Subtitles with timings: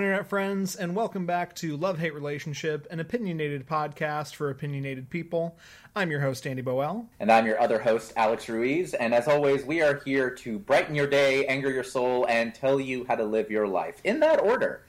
[0.00, 5.58] Internet friends, and welcome back to Love Hate Relationship, an opinionated podcast for opinionated people.
[5.94, 7.04] I'm your host, Andy Boell.
[7.20, 8.94] And I'm your other host, Alex Ruiz.
[8.94, 12.80] And as always, we are here to brighten your day, anger your soul, and tell
[12.80, 14.86] you how to live your life in that order.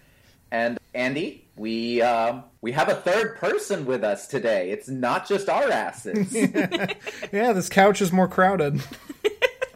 [0.49, 4.71] And Andy, we um, we have a third person with us today.
[4.71, 6.33] It's not just our asses.
[7.33, 8.81] Yeah, this couch is more crowded.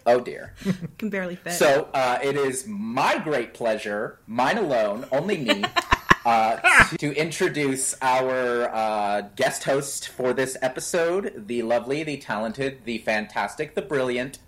[0.06, 0.54] oh dear.
[0.98, 1.54] Can barely fit.
[1.54, 5.64] So uh, it is my great pleasure, mine alone, only me,
[6.26, 6.58] uh,
[6.90, 13.00] to, to introduce our uh, guest host for this episode, the lovely, the talented, the
[13.00, 14.40] fantastic, the brilliant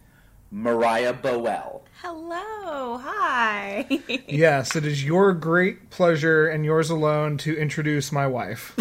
[0.51, 1.81] Moriah Boell.
[2.01, 3.85] Hello, hi.
[4.27, 8.73] Yes, it is your great pleasure and yours alone to introduce my wife.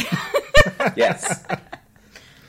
[0.96, 1.44] Yes.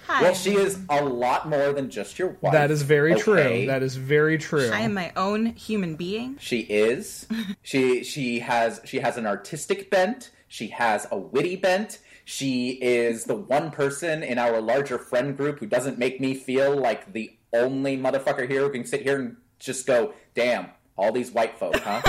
[0.08, 0.22] Hi.
[0.24, 2.54] Well, she is a lot more than just your wife.
[2.54, 3.22] That is very okay?
[3.22, 3.66] true.
[3.68, 4.70] That is very true.
[4.74, 6.38] I am my own human being.
[6.40, 7.28] She is.
[7.62, 10.32] she she has she has an artistic bent.
[10.48, 12.00] She has a witty bent.
[12.24, 16.76] She is the one person in our larger friend group who doesn't make me feel
[16.76, 21.32] like the only motherfucker here who can sit here and just go, "Damn, all these
[21.32, 22.02] white folk, huh?"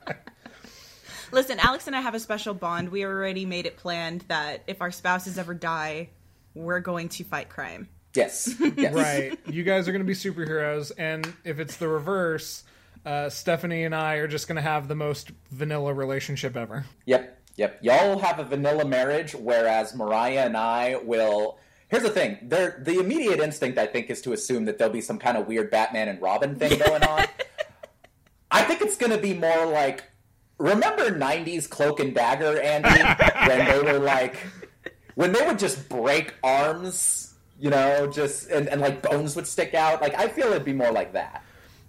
[1.36, 2.88] Listen, Alex and I have a special bond.
[2.88, 6.08] We already made it planned that if our spouses ever die,
[6.54, 7.90] we're going to fight crime.
[8.14, 8.54] yes.
[8.76, 8.94] Yes.
[8.94, 9.38] right.
[9.46, 12.64] You guys are going to be superheroes, and if it's the reverse,
[13.04, 16.86] uh, Stephanie and I are just going to have the most vanilla relationship ever.
[17.04, 17.38] Yep.
[17.56, 17.80] Yep.
[17.82, 21.58] Y'all have a vanilla marriage, whereas Moriah and I will.
[21.88, 25.02] Here's the thing: there, the immediate instinct I think is to assume that there'll be
[25.02, 27.26] some kind of weird Batman and Robin thing going on.
[28.50, 30.04] I think it's going to be more like
[30.58, 32.88] remember '90s Cloak and Dagger, Andy,
[33.48, 34.36] when they were like
[35.14, 39.74] when they would just break arms, you know, just and, and like bones would stick
[39.74, 40.00] out.
[40.00, 41.42] Like I feel it'd be more like that.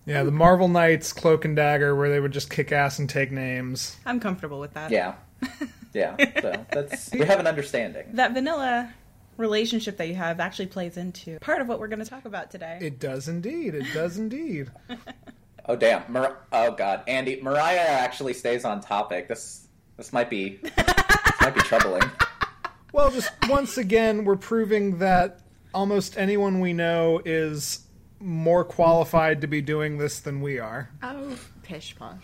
[0.05, 3.29] Yeah, the Marvel Knights Cloak and Dagger, where they would just kick ass and take
[3.29, 3.97] names.
[4.05, 4.89] I'm comfortable with that.
[4.89, 5.15] Yeah,
[5.93, 6.15] yeah.
[6.41, 8.05] So that's we have an understanding.
[8.13, 8.93] That vanilla
[9.35, 12.49] relationship that you have actually plays into part of what we're going to talk about
[12.51, 12.79] today.
[12.81, 13.75] It does indeed.
[13.75, 14.71] It does indeed.
[15.67, 16.11] Oh damn!
[16.11, 19.27] Mar- oh god, Andy, Moriah actually stays on topic.
[19.27, 19.67] This
[19.97, 22.03] this might be this might be troubling.
[22.93, 25.41] Well, just once again, we're proving that
[25.73, 27.81] almost anyone we know is
[28.19, 30.89] more qualified to be doing this than we are.
[31.03, 32.23] oh, pish posh.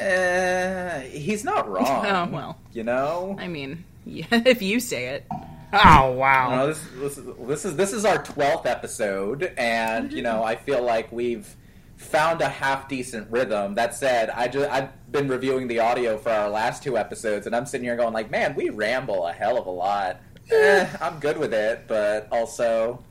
[0.00, 2.06] Uh, he's not wrong.
[2.06, 2.58] Oh, well.
[2.72, 3.36] you know.
[3.38, 5.26] I mean, yeah, if you say it.
[5.72, 6.50] Oh wow!
[6.56, 10.54] No, this, this, is, this is this is our twelfth episode, and you know I
[10.54, 11.52] feel like we've
[11.96, 13.74] found a half decent rhythm.
[13.74, 17.56] That said, I just I've been reviewing the audio for our last two episodes, and
[17.56, 20.20] I'm sitting here going like, man, we ramble a hell of a lot.
[20.52, 23.02] Eh, I'm good with it, but also.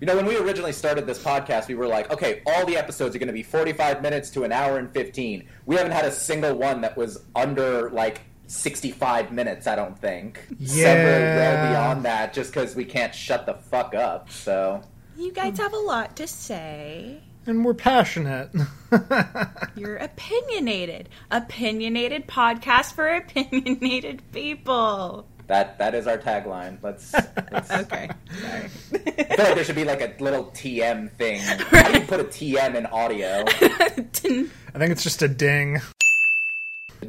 [0.00, 3.14] You know, when we originally started this podcast, we were like, okay, all the episodes
[3.14, 5.46] are going to be 45 minutes to an hour and 15.
[5.66, 10.40] We haven't had a single one that was under, like, 65 minutes, I don't think.
[10.64, 11.36] Several Yeah.
[11.36, 14.80] well beyond that, just because we can't shut the fuck up, so.
[15.18, 17.20] You guys have a lot to say.
[17.50, 18.48] And we're passionate.
[19.74, 21.08] You're opinionated.
[21.32, 25.26] Opinionated podcast for opinionated people.
[25.48, 26.78] That that is our tagline.
[26.80, 27.12] Let's.
[27.50, 28.08] let's Okay.
[28.40, 28.62] Sorry.
[28.62, 31.40] I feel like there should be like a little TM thing.
[31.40, 33.42] How do you put a TM in audio?
[33.48, 35.80] I think it's just a ding.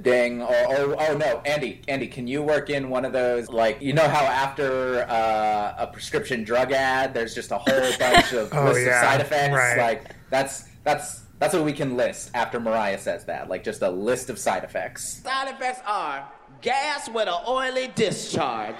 [0.01, 0.41] Ding.
[0.41, 1.81] Or, or oh no, Andy.
[1.87, 3.49] Andy, can you work in one of those?
[3.49, 8.33] Like you know how after uh, a prescription drug ad, there's just a whole bunch
[8.33, 9.53] of Oh, lists yeah, of side effects.
[9.53, 9.77] right.
[9.77, 13.49] Like that's that's that's what we can list after Moriah says that.
[13.49, 15.21] Like just a list of side effects.
[15.23, 16.27] Side effects are
[16.61, 18.75] gas with an oily discharge,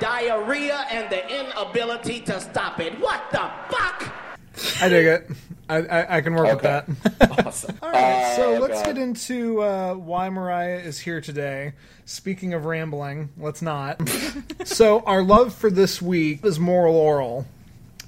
[0.00, 2.98] diarrhea, and the inability to stop it.
[3.00, 4.12] What the fuck?
[4.80, 5.30] I dig it.
[5.68, 6.82] I, I, I can work Okay.
[6.86, 7.46] with that.
[7.46, 7.78] Awesome.
[7.82, 8.86] All right, so Oh, let's God.
[8.94, 11.72] get into uh, why Moriah is here today.
[12.04, 14.00] Speaking of rambling, let's not.
[14.64, 17.44] so, our love for this week is Moral Orel.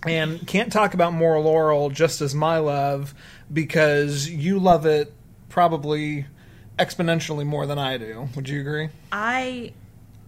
[0.06, 3.14] And can't talk about Moral Orel just as my love
[3.52, 5.12] because you love it
[5.48, 6.26] probably
[6.78, 8.28] exponentially more than I do.
[8.36, 8.90] Would you agree?
[9.10, 9.72] I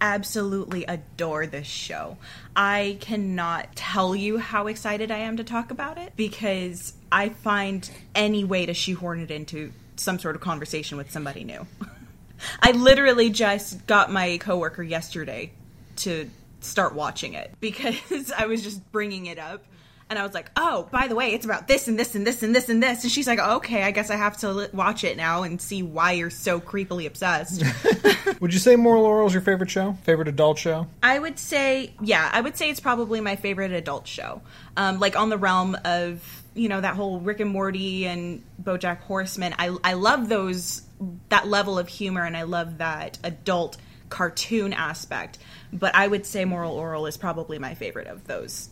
[0.00, 2.16] absolutely adore this show.
[2.54, 7.88] I cannot tell you how excited I am to talk about it because I find
[8.14, 11.66] any way to shoehorn it into some sort of conversation with somebody new.
[12.60, 15.52] I literally just got my coworker yesterday
[15.96, 16.30] to
[16.60, 19.64] start watching it because I was just bringing it up
[20.10, 22.42] And I was like, oh, by the way, it's about this and this and this
[22.42, 23.02] and this and this.
[23.02, 25.82] And she's like, okay, I guess I have to li- watch it now and see
[25.82, 27.62] why you're so creepily obsessed.
[28.40, 29.98] Would you say Moral is your favorite show?
[30.04, 30.86] Favorite adult show?
[31.02, 34.40] I would say, yeah, I would say it's probably my favorite adult show.
[34.76, 39.00] Um, like on the realm of, you know, that whole Rick and Morty and Bojack
[39.00, 39.54] Horseman.
[39.58, 40.82] I, I love those,
[41.28, 43.76] that level of humor and I love that adult
[44.08, 45.38] cartoon aspect.
[45.70, 48.70] But I would say Moral Orel is probably my favorite of those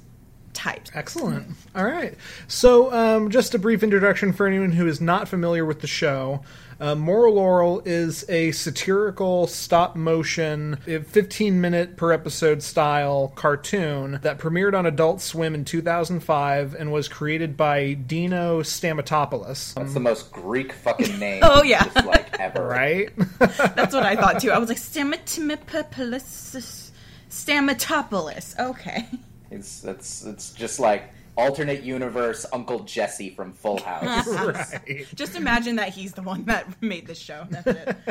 [0.56, 0.90] types.
[0.94, 1.48] Excellent.
[1.74, 2.14] All right.
[2.48, 6.42] So, um, just a brief introduction for anyone who is not familiar with the show.
[6.78, 14.38] Uh, Moral Orel is a satirical stop motion, 15 minute per episode style cartoon that
[14.38, 19.72] premiered on Adult Swim in 2005 and was created by Dino Stamatopoulos.
[19.74, 21.40] That's the most Greek fucking name.
[21.42, 21.82] Oh, yeah.
[21.84, 22.66] just, like ever.
[22.66, 23.10] Right?
[23.38, 24.50] That's what I thought too.
[24.50, 26.90] I was like, Stamatopoulos.
[27.30, 28.58] Stamatopoulos.
[28.58, 29.06] Okay.
[29.50, 34.26] It's it's it's just like alternate universe Uncle Jesse from Full House.
[34.26, 35.06] right.
[35.14, 37.46] Just imagine that he's the one that made this show.
[37.50, 37.96] That's it.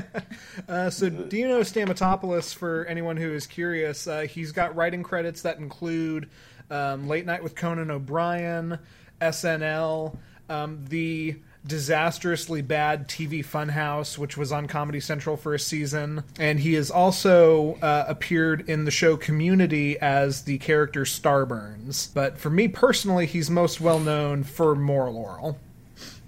[0.69, 5.59] Uh, so Dino Stamatopoulos, for anyone who is curious, uh, he's got writing credits that
[5.59, 6.29] include
[6.71, 8.79] um, Late Night with Conan O'Brien,
[9.21, 10.17] SNL,
[10.49, 11.35] um, the
[11.65, 16.91] disastrously bad TV Funhouse, which was on Comedy Central for a season, and he has
[16.91, 22.13] also uh, appeared in the show Community as the character Starburns.
[22.13, 25.55] But for me personally, he's most well known for Moral Orel.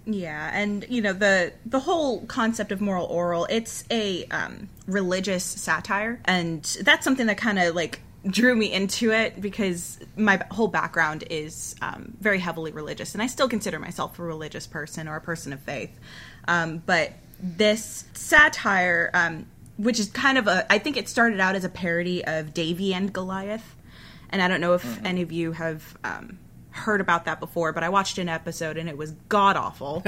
[0.06, 3.46] Yeah, and you know the the whole concept of Moral Orel.
[3.50, 9.12] It's a um, religious satire, and that's something that kind of like drew me into
[9.12, 14.20] it because my whole background is um, very heavily religious, and I still consider myself
[14.20, 15.98] a religious person or a person of faith.
[16.48, 19.46] Um, but this satire, um,
[19.78, 22.94] which is kind of a, I think it started out as a parody of Davy
[22.94, 23.76] and Goliath,
[24.30, 26.40] and I don't know if any of you have um,
[26.78, 30.04] heard about that before, but I watched an episode and it was god awful.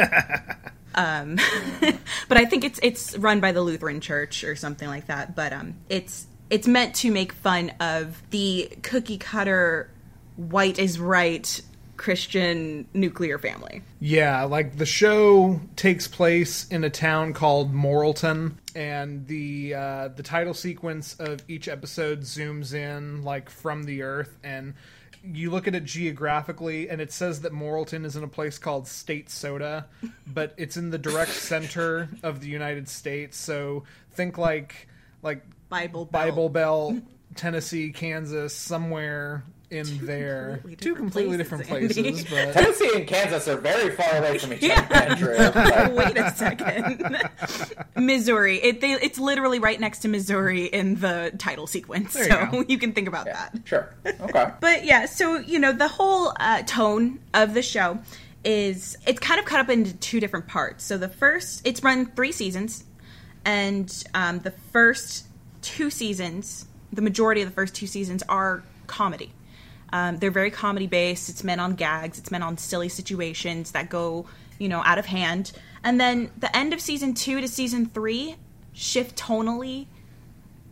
[0.95, 1.37] um,
[2.27, 5.35] but I think it's it's run by the Lutheran Church or something like that.
[5.35, 9.89] But um, it's it's meant to make fun of the cookie cutter
[10.35, 11.61] white is right
[11.97, 13.81] Christian nuclear family.
[13.99, 20.23] Yeah, like the show takes place in a town called Moralton, and the uh, the
[20.23, 24.75] title sequence of each episode zooms in like from the Earth, and
[25.25, 28.85] you look at it geographically, and it says that Moralton is in a place called
[28.85, 29.83] Statesota,
[30.25, 33.37] but it's in the direct center of the United States.
[33.37, 34.87] So think like
[35.21, 36.11] like Bible Belt.
[36.11, 36.95] Bible Belt,
[37.35, 40.53] Tennessee, Kansas, somewhere in there.
[40.63, 41.93] completely Two completely places, different Andy.
[42.13, 44.87] places, but Tennessee and Kansas are very far away from each Yeah.
[44.89, 45.37] other, Andrew.
[45.53, 47.29] but- Wait a second.
[47.95, 48.57] Missouri.
[48.57, 52.13] It, they, it's literally right next to Missouri in the title sequence.
[52.13, 52.65] There you so go.
[52.67, 53.55] you can think about that.
[53.65, 53.93] Sure.
[54.05, 54.51] Okay.
[54.59, 57.99] But yeah, so you know, the whole uh, tone of the show
[58.43, 60.83] is it's kind of cut up into two different parts.
[60.83, 62.85] So the first, it's run three seasons,
[63.45, 65.27] and um, the first
[65.61, 69.31] two seasons, the majority of the first two seasons are comedy.
[69.91, 71.29] Um, they're very comedy based.
[71.29, 72.19] It's meant on gags.
[72.19, 74.27] It's meant on silly situations that go,
[74.59, 75.51] you know, out of hand.
[75.83, 78.35] And then the end of season two to season three
[78.73, 79.87] shift tonally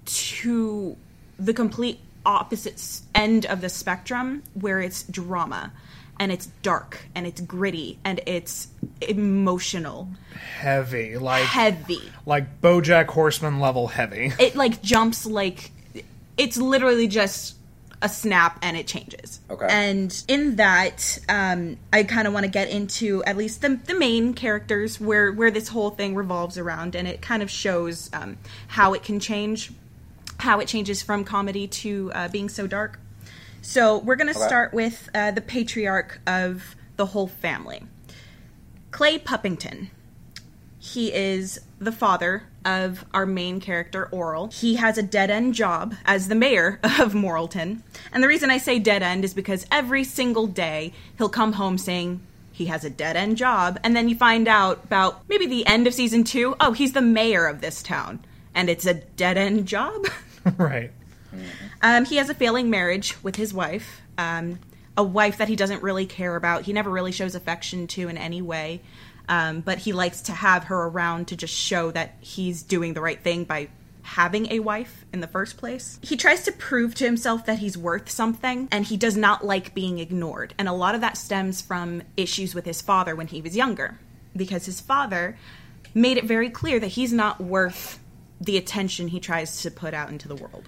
[0.06, 0.96] to
[1.40, 5.72] the complete opposite end of the spectrum where it's drama
[6.20, 8.68] and it's dark and it's gritty and it's
[9.02, 10.10] emotional
[10.60, 14.34] heavy, like heavy like BoJack Horseman level heavy.
[14.40, 15.72] it like jumps like
[16.38, 17.58] it's literally just
[18.02, 19.40] a snap and it changes.
[19.50, 19.68] Okay.
[19.70, 23.98] And in that, um, I kind of want to get into at least the, the
[23.98, 28.38] main characters where where this whole thing revolves around, and it kind of shows um,
[28.68, 29.72] how it can change,
[30.38, 33.00] how it changes from comedy to uh, being so dark.
[33.68, 34.48] So we're gonna Okay.
[34.48, 37.84] start with uh, the patriarch of the whole family,
[38.92, 39.92] Clay Puppington.
[40.80, 44.54] He is the father of our main character, Orel.
[44.54, 47.84] He has a dead end job as the mayor of Moralton.
[48.14, 51.78] And the reason I say dead end is because every single day he'll come home
[51.78, 52.22] saying
[52.54, 53.82] he has a dead end job.
[53.84, 57.02] And then you find out about maybe the end of season two oh, he's the
[57.02, 58.24] mayor of this town.
[58.56, 60.06] And it's a dead end job.
[60.58, 60.92] right.
[61.82, 64.60] Um, he has a failing marriage with his wife, um,
[64.96, 66.64] a wife that he doesn't really care about.
[66.64, 68.82] He never really shows affection to in any way,
[69.30, 73.02] um, but he likes to have her around to just show that he's doing the
[73.02, 73.70] right thing by
[74.02, 76.00] having a wife in the first place.
[76.02, 79.74] He tries to prove to himself that he's worth something, and he does not like
[79.74, 80.54] being ignored.
[80.58, 84.00] And a lot of that stems from issues with his father when he was younger,
[84.36, 85.38] because his father
[85.94, 88.00] made it very clear that he's not worth
[88.40, 90.64] the attention he tries to put out into the world.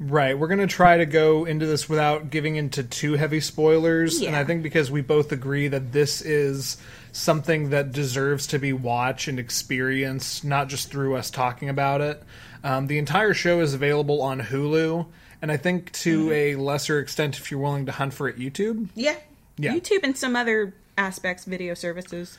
[0.00, 0.36] Right.
[0.38, 4.22] We're going to try to go into this without giving into too heavy spoilers.
[4.22, 6.78] And I think because we both agree that this is
[7.12, 12.22] something that deserves to be watched and experienced, not just through us talking about it.
[12.64, 15.06] Um, the entire show is available on Hulu.
[15.42, 16.32] And I think to Mm-hmm.
[16.32, 18.88] a lesser extent, if you're willing to hunt for it, YouTube.
[18.94, 19.16] Yeah.
[19.58, 19.74] Yeah.
[19.74, 22.38] YouTube and some other aspects, video services.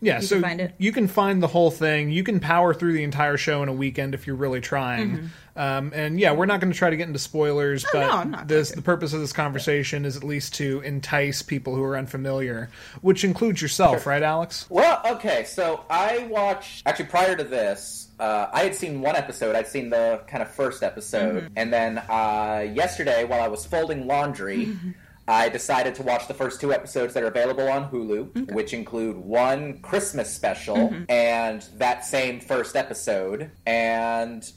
[0.00, 0.74] Yeah, You so can find it.
[0.78, 2.12] you can find the whole thing.
[2.12, 5.30] You can power through the entire show in a weekend if you're really trying.
[5.58, 8.34] Um, and yeah, we're not going to try to get into spoilers, but Mm-hmm.
[8.34, 11.82] Oh, no, this the purpose of this conversation is at least to entice people who
[11.82, 12.70] are unfamiliar,
[13.02, 14.66] which includes yourself, right, Alex?
[14.70, 18.08] Well, okay, so I watched actually prior to this.
[18.20, 19.54] Uh, I had seen one episode.
[19.56, 21.54] I'd seen the kind of first episode, Mm-hmm.
[21.56, 24.90] and then uh, yesterday, while I was folding laundry, Mm-hmm.
[25.30, 29.16] I decided to watch the first two episodes that are available on Hulu, which include
[29.18, 31.02] one Christmas special Mm-hmm.
[31.10, 33.50] and that same first episode.
[33.66, 34.50] And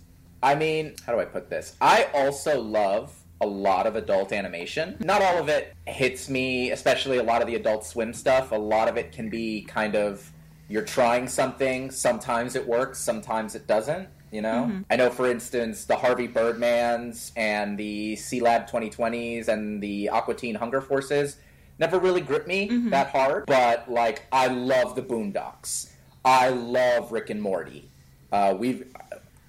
[0.44, 1.76] I mean, how do I put this?
[1.82, 4.98] I also love a lot of adult animation.
[5.00, 8.52] Not all of it hits me, especially a lot of the Adult Swim stuff.
[8.52, 10.32] A lot of it can be kind of
[10.70, 14.08] you're trying something, sometimes it works, sometimes it doesn't.
[14.32, 20.08] You know, I know, for instance, the Harvey Birdmans and the Sealab 2020s and the
[20.08, 21.36] Aqua Teen Hunger Forces
[21.80, 23.46] never really gripped me that hard.
[23.48, 25.90] But like, I love the Boondocks.
[26.24, 27.90] I love Rick and Morty.
[28.32, 28.86] Uh, we've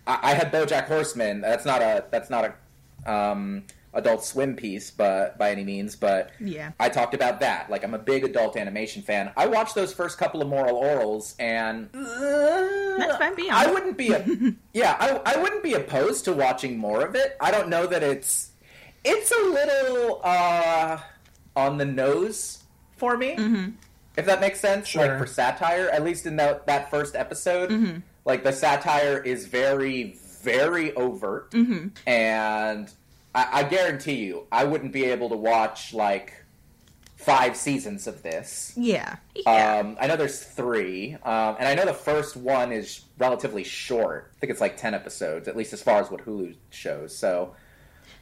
[0.06, 1.40] I, I had BoJack Horseman.
[1.40, 2.54] That's not a that's not
[3.06, 5.96] a um, Adult Swim piece, but by any means.
[5.96, 6.72] But Yeah.
[6.80, 7.68] I talked about that.
[7.70, 9.32] Like I'm a big adult animation fan.
[9.36, 13.34] I watched those first couple of Moral Orels, and That's fine.
[13.34, 14.24] Be I wouldn't be a
[14.72, 14.96] yeah.
[14.98, 17.36] I, I wouldn't be opposed to watching more of it.
[17.40, 18.50] I don't know that it's
[19.04, 20.98] it's a little uh,
[21.56, 22.62] on the nose
[22.96, 23.72] for me.
[24.16, 25.06] If that makes sense, Sure.
[25.06, 30.16] like for satire, at least in that that first episode, like the satire is very
[30.42, 31.54] very overt,
[32.06, 32.90] and
[33.34, 36.34] I, I guarantee you, I wouldn't be able to watch like
[37.16, 38.72] five seasons of this.
[38.76, 39.16] Yeah.
[39.34, 39.78] Yeah.
[39.78, 44.32] Um, I know there's three, um, and I know the first one is relatively short.
[44.36, 47.16] I think it's like ten episodes, at least as far as what Hulu shows.
[47.16, 47.54] So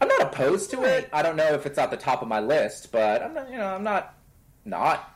[0.00, 1.09] I'm not opposed to it.
[1.12, 3.50] I don't know if it's at the top of my list, but I'm not.
[3.50, 4.14] You know, I'm not
[4.64, 5.10] not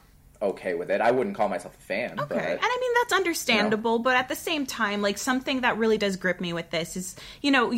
[0.45, 1.01] okay with it.
[1.01, 2.21] I wouldn't call myself a fan.
[2.21, 2.29] Okay.
[2.29, 5.99] But, And I mean, that's understandable, but at the same time, like something that really
[5.99, 7.73] does grip me with this is, you know,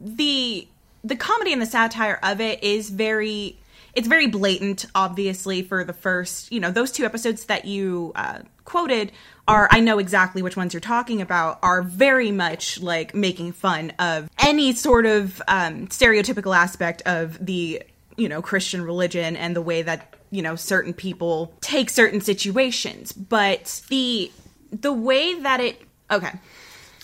[0.00, 0.68] the
[1.04, 3.56] the comedy and the satire of it is very
[3.94, 8.40] it's very blatant obviously for the first you know those two episodes that you uh,
[8.64, 9.12] quoted
[9.48, 13.92] are i know exactly which ones you're talking about are very much like making fun
[13.98, 17.82] of any sort of um, stereotypical aspect of the
[18.16, 23.12] you know christian religion and the way that you know certain people take certain situations
[23.12, 24.30] but the
[24.72, 25.80] the way that it
[26.10, 26.32] okay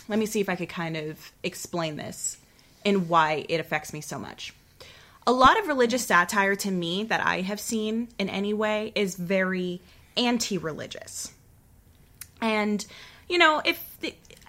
[0.08, 2.36] let me see if I could kind of explain this
[2.84, 4.52] and why it affects me so much.
[5.26, 9.14] A lot of religious satire to me that I have seen in any way is
[9.14, 9.80] very
[10.16, 11.32] anti religious.
[12.40, 12.84] And,
[13.28, 13.82] you know, if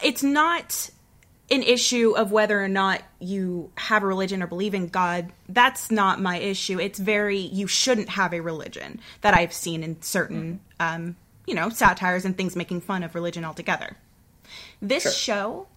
[0.03, 0.89] it's not
[1.51, 5.91] an issue of whether or not you have a religion or believe in God, that's
[5.91, 6.79] not my issue.
[6.79, 11.69] It's very, you shouldn't have a religion that I've seen in certain, um, you know,
[11.69, 13.97] satires and things making fun of religion altogether.
[14.81, 15.11] This Sure.
[15.11, 15.67] show,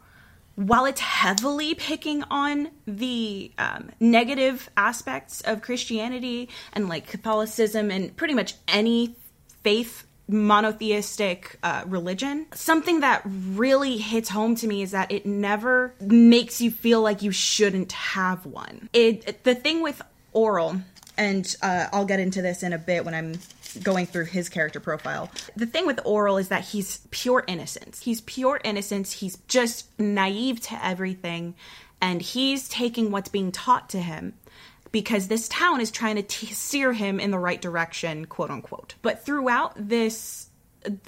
[0.54, 8.16] while it's heavily picking on the um, negative aspects of Christianity and like Catholicism and
[8.16, 9.16] pretty much any
[9.62, 15.94] faith monotheistic uh, religion, something that really hits home to me is that it never
[16.00, 18.88] makes you feel like you shouldn't have one.
[18.92, 20.02] It the thing with
[20.34, 20.82] Orel,
[21.16, 23.34] and uh, I'll get into this in a bit when I'm
[23.82, 25.30] going through his character profile.
[25.54, 28.00] The thing with Orel is that he's pure innocence.
[28.00, 29.12] He's pure innocence.
[29.12, 31.54] He's just naive to everything,
[32.00, 34.34] and he's taking what's being taught to him
[34.92, 38.94] because this town is trying to t- steer him in the right direction, quote unquote.
[39.02, 40.48] But throughout this,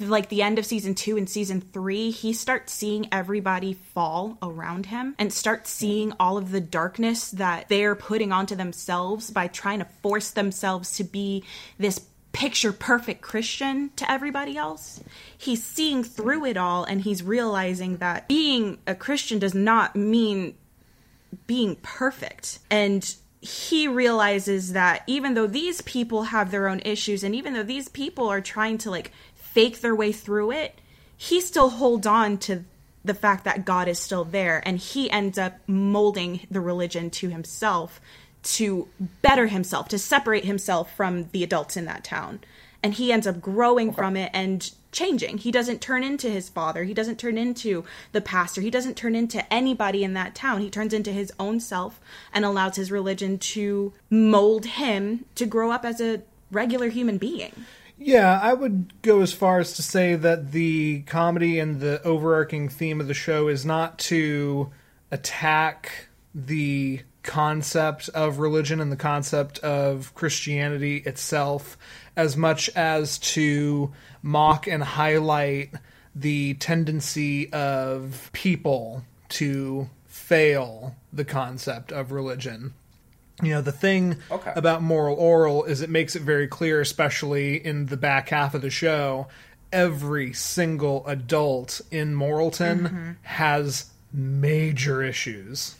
[0.01, 4.87] like the end of season two and season three, he starts seeing everybody fall around
[4.87, 9.79] him and starts seeing all of the darkness that they're putting onto themselves by trying
[9.79, 11.45] to force themselves to be
[11.79, 12.01] this
[12.33, 15.01] picture perfect Christian to everybody else.
[15.37, 20.55] He's seeing through it all and he's realizing that being a Christian does not mean
[21.47, 22.59] being perfect.
[22.71, 27.63] And he realizes that even though these people have their own issues and even though
[27.63, 30.79] these people are trying to like fake their way through it,
[31.17, 32.65] he still holds on to
[33.05, 37.29] the fact that God is still there and he ends up molding the religion to
[37.29, 38.01] himself
[38.43, 38.89] to
[39.23, 42.41] better himself, to separate himself from the adults in that town.
[42.83, 45.39] And he ends up growing from it and changing.
[45.39, 46.85] He doesn't turn into his father.
[46.85, 48.61] He doesn't turn into the pastor.
[48.61, 50.61] He doesn't turn into anybody in that town.
[50.61, 52.01] He turns into his own self
[52.33, 57.53] and allows his religion to mold him to grow up as a regular human being.
[57.99, 62.69] Yeah, I would go as far as to say that the comedy and the overarching
[62.69, 64.71] theme of the show is not to
[65.11, 71.77] attack the concept of religion and the concept of Christianity itself
[72.17, 73.93] as much as to
[74.23, 75.75] mock and highlight
[76.15, 82.73] the tendency of people to fail the concept of religion.
[83.43, 84.53] You know, the thing Okay.
[84.57, 88.63] about Moral Orel is it makes it very clear, especially in the back half of
[88.63, 89.29] the show,
[89.71, 93.11] every single adult in Moralton mm-hmm.
[93.23, 95.75] has major issues.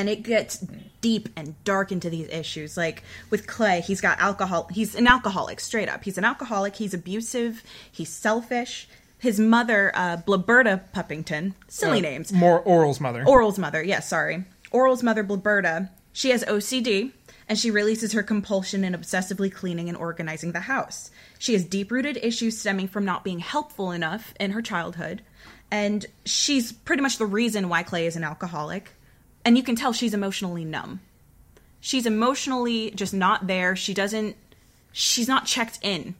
[0.00, 0.64] And it gets
[1.02, 2.74] deep and dark into these issues.
[2.74, 6.04] Like with clay he's got alcohol he's an alcoholic straight up.
[6.04, 8.88] He's an alcoholic he's abusive he's selfish.
[9.18, 12.32] His mother uh Bloberta puppington silly Uh, names.
[12.32, 13.24] More Orel's mother.
[13.26, 14.44] Orel's mother yes sorry.
[14.70, 17.12] Orel's mother Bloberta she has ocd
[17.46, 21.10] and she releases her compulsion in obsessively cleaning and organizing the house.
[21.38, 25.20] She has deep-rooted issues stemming from not being helpful enough in her childhood
[25.70, 28.92] and she's pretty much the reason why clay is an alcoholic
[29.44, 31.00] and you can tell she's emotionally numb.
[31.80, 33.74] She's emotionally just not there.
[33.74, 34.36] She doesn't
[34.92, 36.14] she's not checked in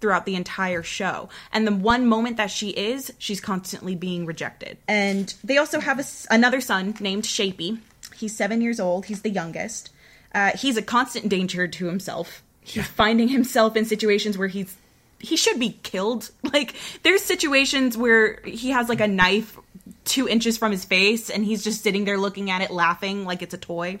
[0.00, 1.28] throughout the entire show.
[1.52, 4.76] And the one moment that she is, she's constantly being rejected.
[4.86, 7.78] And they also have a another son named Shapey.
[8.14, 9.06] He's 7 years old.
[9.06, 9.90] He's the youngest.
[10.34, 12.42] Uh, he's a constant danger to himself.
[12.62, 14.76] He's finding himself in situations where he's
[15.18, 16.30] he should be killed.
[16.52, 19.58] Like there's situations where he has like a knife
[20.04, 23.42] two inches from his face and he's just sitting there looking at it laughing like
[23.42, 23.98] it's a toy.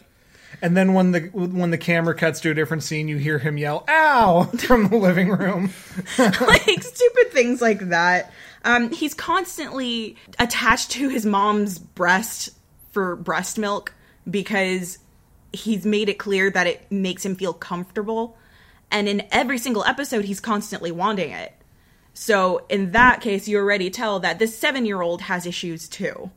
[0.62, 3.58] And then when the when the camera cuts to a different scene, you hear him
[3.58, 5.70] yell "Ow!" from the living room.
[6.18, 8.32] like stupid things like that.
[8.64, 12.50] Um, he's constantly attached to his mom's breast
[12.92, 13.94] for breast milk
[14.28, 14.98] because
[15.52, 18.36] he's made it clear that it makes him feel comfortable.
[18.90, 21.52] And in every single episode, he's constantly wanting it.
[22.18, 26.30] So in that case, you already tell that this seven year old has issues too.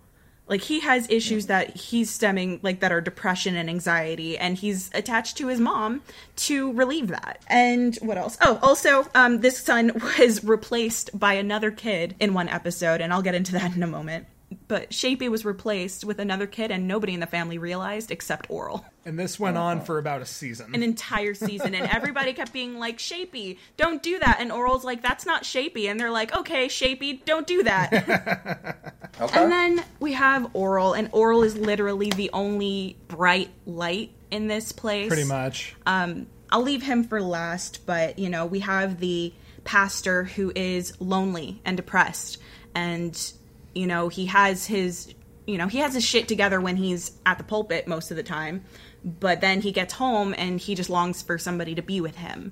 [0.46, 4.90] Like he has issues that he's stemming like that are depression and anxiety, and he's
[4.94, 6.02] attached to his mom
[6.38, 7.42] to relieve that.
[7.48, 8.38] And what else?
[8.42, 13.22] Oh, also, um, this son was replaced by another kid in one episode, and I'll
[13.22, 14.26] get into that in a moment.
[14.68, 18.84] But Shapey was replaced with another kid, and nobody in the family realized except Orel
[19.06, 20.74] And this went on for about a season.
[20.76, 25.02] an entire season and everybody kept being like shapey don't do that and Orel's like
[25.02, 29.42] that's not shapey and they're like okay shapey don't do that Okay.
[29.44, 34.72] and then we have Orel and Orel is literally the only bright light in this
[34.72, 35.76] place Pretty much.
[35.86, 39.34] Um, I'll leave him for last, but you know, we have the
[39.66, 42.38] pastor who is lonely and depressed
[42.74, 43.34] and
[43.74, 45.14] you know, he has his
[45.46, 48.22] you know, he has his shit together when he's at the pulpit most of the
[48.24, 48.64] time,
[49.04, 52.52] but then he gets home and he just longs for somebody to be with him.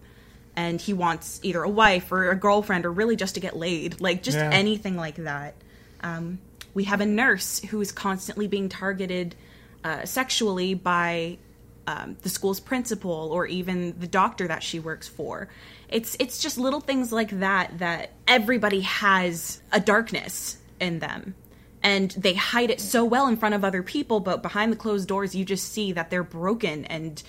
[0.55, 4.01] And he wants either a wife or a girlfriend or really just to get laid,
[4.01, 4.49] like just Yeah.
[4.51, 5.53] anything like that.
[6.01, 6.39] Um,
[6.73, 9.35] we have a nurse who is constantly being targeted
[9.83, 11.37] uh, sexually by
[11.85, 15.47] um, the school's principal or even the doctor that she works for.
[15.87, 21.35] It's it's just little things like that that everybody has a darkness in them.
[21.83, 25.07] And they hide it so well in front of other people, but behind the closed
[25.07, 27.21] doors, you just see that they're broken and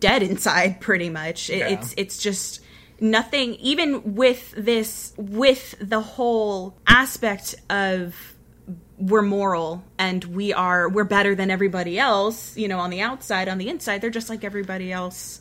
[0.00, 0.80] dead inside.
[0.80, 1.68] Pretty much, It- Yeah.
[1.68, 2.60] it's it's just
[3.00, 3.54] nothing.
[3.56, 8.14] Even with this, with the whole aspect of
[8.96, 13.48] we're moral and we are we're better than everybody else you know on the outside
[13.48, 15.40] on the inside they're just like everybody else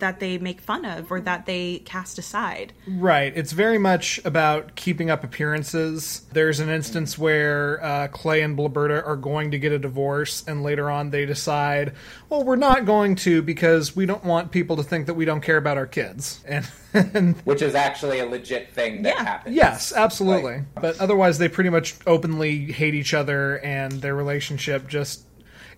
[0.00, 3.32] that they make fun of or that they cast aside Right.
[3.36, 6.22] It's very much about keeping up appearances.
[6.32, 10.62] There's an instance where uh, Clay and Bloberta are going to get a divorce, and
[10.62, 11.94] later on they decide,
[12.28, 15.40] well, we're not going to because we don't want people to think that we don't
[15.40, 16.42] care about our kids.
[16.46, 19.22] And, and Which is actually a legit thing that Yeah.
[19.24, 19.54] happens.
[19.56, 20.54] yes, absolutely.
[20.56, 25.24] Like- but otherwise, they pretty much openly hate each other, and their relationship just.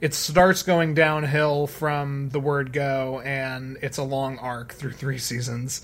[0.03, 5.19] It starts going downhill from the word go, and it's a long arc through three
[5.19, 5.81] seasons.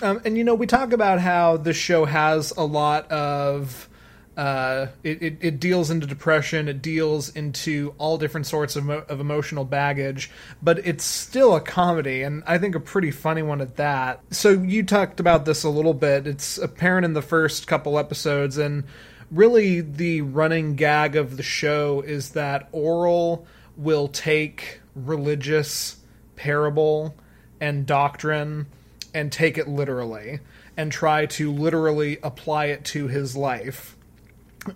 [0.00, 3.88] Um, and you know, we talk about how this show has a lot of.
[4.36, 6.68] Uh, it, it, it deals into depression.
[6.68, 10.30] It deals into all different sorts of, mo- of emotional baggage,
[10.62, 14.20] but it's still a comedy, and I think a pretty funny one at that.
[14.30, 16.28] So you talked about this a little bit.
[16.28, 18.84] It's apparent in the first couple episodes, and
[19.30, 25.96] really the running gag of the show is that Orel will take religious
[26.36, 27.14] parable
[27.60, 28.66] and doctrine
[29.14, 30.40] and take it literally
[30.76, 33.96] and try to literally apply it to his life,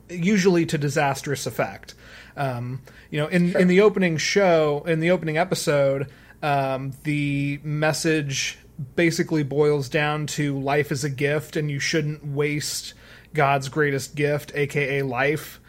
[0.08, 1.94] usually to disastrous effect.
[2.36, 6.10] Um, you know, in, in the opening show, in the opening episode,
[6.42, 8.58] um, the message
[8.96, 12.94] basically boils down to life is a gift and you shouldn't waste
[13.34, 15.60] God's greatest gift, aka life.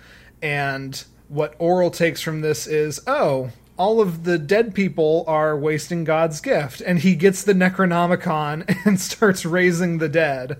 [0.41, 6.03] And what Orel takes from this is, oh, all of the dead people are wasting
[6.03, 6.81] God's gift.
[6.81, 10.59] And he gets the Necronomicon and starts raising the dead.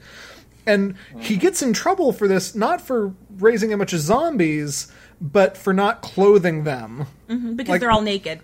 [0.65, 4.89] And he gets in trouble for this, not for raising a bunch of zombies,
[5.19, 7.07] but for not clothing them.
[7.27, 8.39] Mm-hmm, because Like- they're all naked.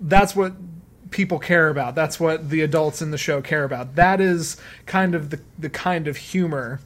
[0.00, 0.54] That's what
[1.10, 1.94] people care about.
[1.94, 3.96] That's what the adults in the show care about.
[3.96, 6.80] That is kind of the, the kind of humor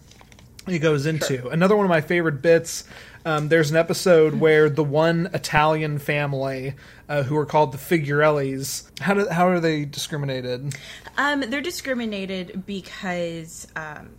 [0.66, 1.48] he goes into.
[1.48, 2.85] Another one of my favorite bits.
[3.24, 6.74] Um, there's an episode where the one Italian family
[7.09, 8.88] uh, who are called the Figurellis.
[9.00, 10.74] How do how are they discriminated?
[11.16, 14.11] Um, they're discriminated because, um,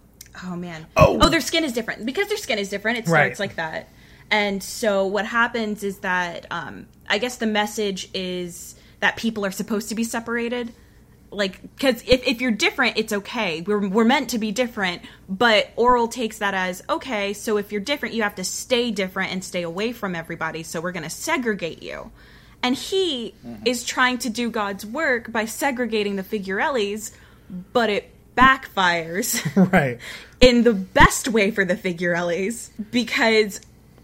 [0.45, 1.29] oh man, Oh.
[1.29, 2.05] their skin is different.
[2.05, 3.19] Because their skin is different, it Right.
[3.35, 3.89] starts like that.
[4.29, 9.51] And so what happens is that um, I guess the message is that people are
[9.51, 10.73] supposed to be separated.
[11.29, 13.61] Like, because if, if you're different, it's okay.
[13.61, 17.81] We're, we're meant to be different, but Orel takes that as okay, so if you're
[17.81, 21.09] different, you have to stay different and stay away from everybody, so we're going to
[21.09, 22.11] segregate you.
[22.63, 23.63] And he mm-hmm.
[23.65, 27.11] is trying to do God's work by segregating the Figurellis,
[27.73, 29.99] but it backfires right.
[30.39, 33.59] in the best way for the Figurellis because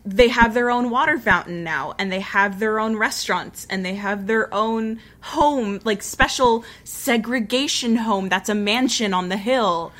[0.05, 3.95] they have their own water fountain now and they have their own restaurants and they
[3.95, 9.93] have their own home, like special segregation home that's a mansion on the hill.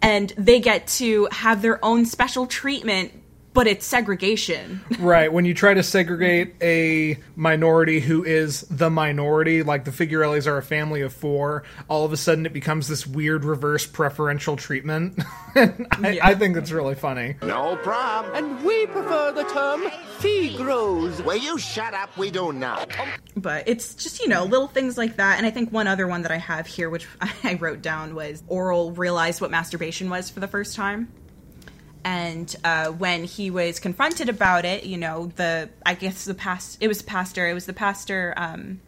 [0.00, 3.12] And they get to have their own special treatment,
[3.54, 4.80] but it's segregation.
[4.98, 5.32] Right.
[5.32, 10.58] When you try to segregate a minority who is the minority, like the Figurellis are
[10.58, 15.18] a family of four, all of a sudden it becomes this weird reverse preferential treatment.
[15.56, 16.26] and I, Yeah.
[16.28, 17.34] I think it's really funny.
[17.42, 18.34] No problem.
[18.36, 19.82] And we prefer the term
[20.20, 21.24] Figros.
[21.24, 22.16] Will you shut up?
[22.16, 22.90] We do not.
[23.36, 26.22] but it's just you know little things like that and i think one other one
[26.22, 27.06] that i have here which
[27.44, 31.08] i wrote down was Orel realized what masturbation was for the first time
[32.04, 36.78] and uh, when he was confronted about it you know the i guess the past
[36.80, 38.80] it was the pastor it was the pastor um,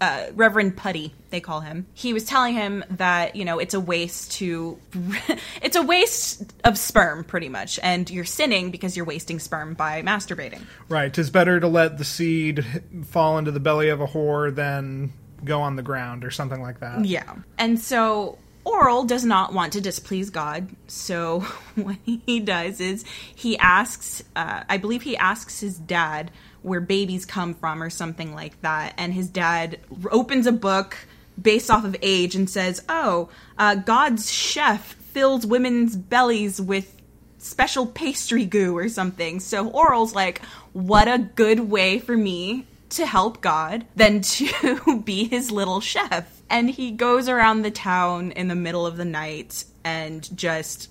[0.00, 1.86] uh, Reverend Putty, they call him.
[1.92, 4.78] He was telling him that you know it's a waste to,
[5.62, 10.02] it's a waste of sperm, pretty much, and you're sinning because you're wasting sperm by
[10.02, 10.62] masturbating.
[10.88, 11.12] Right.
[11.12, 12.64] Tis better to let the seed
[13.04, 15.12] fall into the belly of a whore than
[15.44, 17.04] go on the ground or something like that.
[17.04, 17.36] Yeah.
[17.58, 18.38] And so
[18.70, 20.68] Orel does not want to displease God.
[20.86, 21.40] So
[21.74, 23.04] what he does is
[23.34, 26.30] he asks, uh, I believe he asks his dad
[26.62, 28.94] where babies come from or something like that.
[28.96, 29.78] And his dad
[30.10, 30.96] opens a book
[31.40, 37.00] based off of age and says, Oh, uh, God's chef fills women's bellies with
[37.38, 39.40] special pastry goo or something.
[39.40, 45.24] So Orel's like, what a good way for me to help God than to be
[45.24, 46.39] his little chef.
[46.50, 50.90] And he goes around the town in the middle of the night and just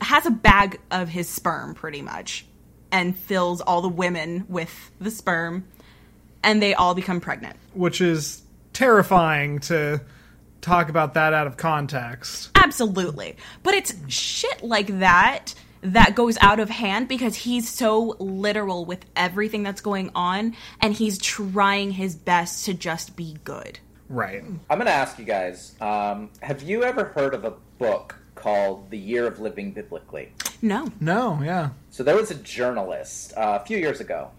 [0.00, 2.46] has a bag of his sperm pretty much
[2.90, 5.64] and fills all the women with the sperm
[6.42, 7.56] and they all become pregnant.
[7.74, 10.00] Which is terrifying to
[10.60, 12.50] talk about that out of context.
[12.54, 13.36] Absolutely.
[13.62, 19.04] But it's shit like that that goes out of hand because he's so literal with
[19.16, 23.80] everything that's going on and he's trying his best to just be good.
[24.12, 24.44] Right.
[24.68, 28.90] I'm going to ask you guys um, have you ever heard of a book called
[28.90, 30.32] The Year of Living Biblically?
[30.60, 30.88] No.
[31.00, 31.70] No, yeah.
[31.90, 34.30] So there was a journalist uh, a few years ago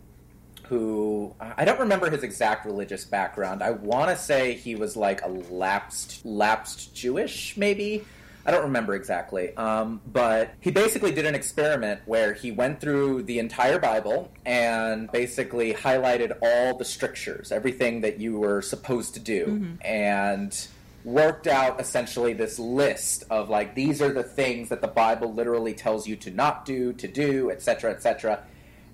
[0.67, 3.61] who I don't remember his exact religious background.
[3.63, 8.05] I want to say he was like a lapsed lapsed Jewish, maybe.
[8.45, 9.55] I don't remember exactly.
[9.55, 15.11] Um, but he basically did an experiment where he went through the entire Bible and
[15.11, 19.45] basically highlighted all the strictures, everything that you were supposed to do,
[19.81, 20.67] and
[21.05, 25.73] worked out essentially this list of like these are the things that the Bible literally
[25.73, 28.43] tells you to not do, to do, etc., etc.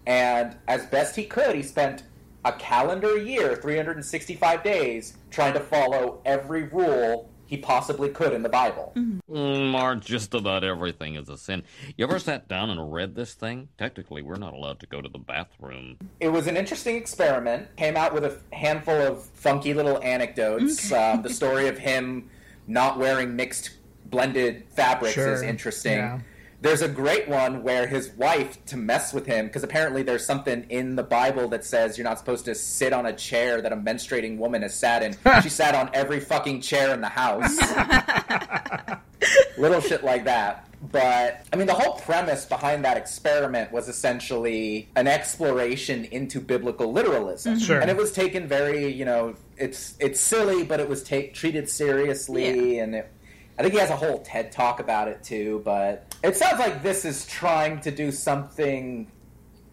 [0.05, 2.03] And as best he could, he spent
[2.45, 8.49] a calendar year, 365 days, trying to follow every rule he possibly could in the
[8.49, 8.93] Bible.
[8.95, 11.63] Mm, or just about everything is a sin.
[11.97, 13.69] You ever sat down and read this thing?
[13.75, 15.97] Technically, we're not allowed to go to the bathroom.
[16.19, 17.75] It was an interesting experiment.
[17.75, 20.91] Came out with a handful of funky little anecdotes.
[20.91, 22.29] Um, the story of him
[22.67, 23.71] not wearing mixed
[24.05, 25.33] blended fabrics Sure.
[25.33, 25.93] is interesting.
[25.97, 26.19] Yeah.
[26.61, 30.65] There's a great one where his wife, to mess with him, because apparently there's something
[30.69, 33.77] in the Bible that says you're not supposed to sit on a chair that a
[33.77, 35.15] menstruating woman has sat in.
[35.41, 37.57] she sat on every fucking chair in the house.
[39.57, 40.65] Little shit like that.
[40.91, 46.93] But, I mean, the whole premise behind that experiment was essentially an exploration into biblical
[46.93, 47.55] literalism.
[47.55, 47.63] Mm-hmm.
[47.63, 47.79] Sure.
[47.81, 51.69] And it was taken very, you know, it's it's silly, but it was ta- treated
[51.69, 53.11] seriously, and it,
[53.59, 55.61] I think he has a whole TED talk about it too.
[55.65, 59.11] But it sounds like this is trying to do something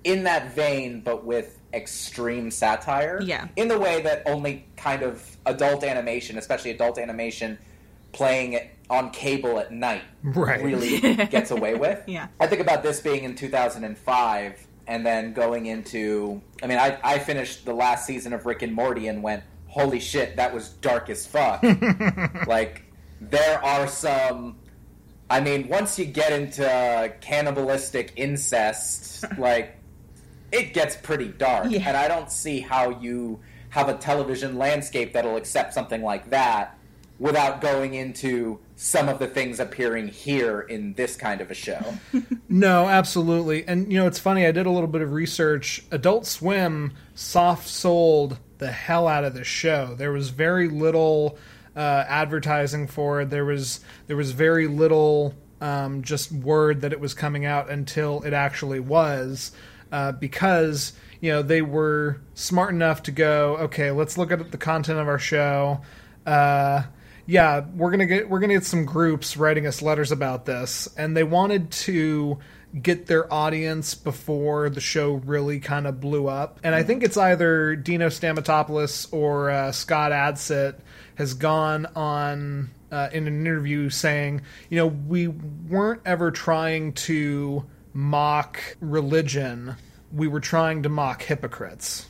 [0.05, 3.20] in that vein, but with extreme satire.
[3.22, 3.49] Yeah.
[3.57, 7.59] In the way that only kind of adult animation, especially adult animation,
[8.12, 10.62] playing it on cable at night, Right.
[10.62, 12.03] really gets away with.
[12.07, 12.29] Yeah.
[12.40, 16.40] I think about this being in 2005 and then going into.
[16.62, 20.01] I mean, I, I finished the last season of Rick and Morty and went, holy
[20.01, 21.62] shit, that was dark as fuck.
[22.46, 22.85] like,
[23.20, 24.57] there are some.
[25.29, 29.76] I mean, once you get into cannibalistic incest, like,
[30.52, 31.70] it gets pretty dark.
[31.70, 31.83] Yeah.
[31.87, 36.79] And I don't see how you have a television landscape that'll accept something like that
[37.18, 41.83] without going into some of the things appearing here in this kind of a show.
[42.48, 43.66] No, absolutely.
[43.66, 44.46] And you know, it's funny.
[44.46, 45.83] I did a little bit of research.
[45.90, 49.96] Adult Swim soft sold the hell out of the show.
[49.96, 51.38] There was very little
[51.77, 53.31] uh, advertising for it.
[53.31, 58.23] There was there was very little um, just word that it was coming out until
[58.23, 59.53] it actually was,
[59.93, 64.59] uh, because you know they were smart enough to go, okay, let's look at the
[64.59, 65.81] content of our show.
[66.25, 66.83] Uh,
[67.27, 71.17] yeah, we're gonna get we're gonna get some groups writing us letters about this, and
[71.17, 72.39] they wanted to
[72.83, 76.61] get their audience before the show really kind of blew up.
[76.62, 80.81] And I think it's either Dino Stamatopoulos or uh, Scott Adsit
[81.16, 87.64] has gone on uh, in an interview saying, you know, we weren't ever trying to
[87.92, 89.76] mock religion;
[90.12, 92.07] we were trying to mock hypocrites.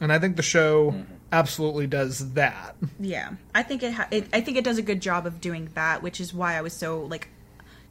[0.00, 0.94] And I think the show
[1.32, 2.76] absolutely does that.
[3.00, 4.28] Yeah, I think it, ha- it.
[4.32, 6.72] I think it does a good job of doing that, which is why I was
[6.72, 7.28] so like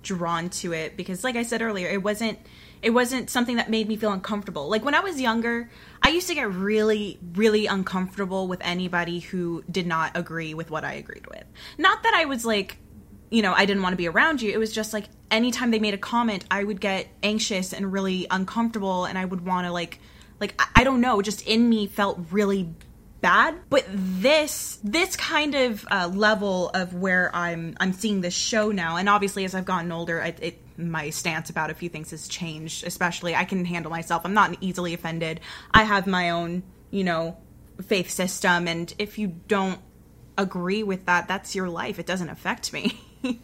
[0.04, 2.40] drawn to it because, like I said earlier, it wasn't.
[2.86, 4.70] It wasn't something that made me feel uncomfortable.
[4.70, 5.72] Like when I was younger,
[6.04, 10.86] I used to get really, really uncomfortable with anybody who did not agree with what
[10.86, 11.46] I agreed with.
[11.80, 12.78] Not that I was like,
[13.32, 14.52] you know, I didn't want to be around you.
[14.52, 18.28] It was just like anytime they made a comment, I would get anxious and really
[18.30, 20.00] uncomfortable, and I would want to like,
[20.40, 22.70] like I, don't know, just in me felt really
[23.20, 23.56] bad.
[23.68, 28.98] But this, this kind of uh, level of where I'm, I'm seeing this show now,
[28.98, 32.86] and obviously as I've gotten older, it my stance about a few things has changed.
[32.86, 34.26] Especially, I can handle myself.
[34.26, 35.40] I'm not easily offended.
[35.72, 37.38] I have my own, you know,
[37.84, 39.80] faith system, and if you don't
[40.38, 42.00] agree with that, that's your life.
[42.00, 43.00] It doesn't affect me.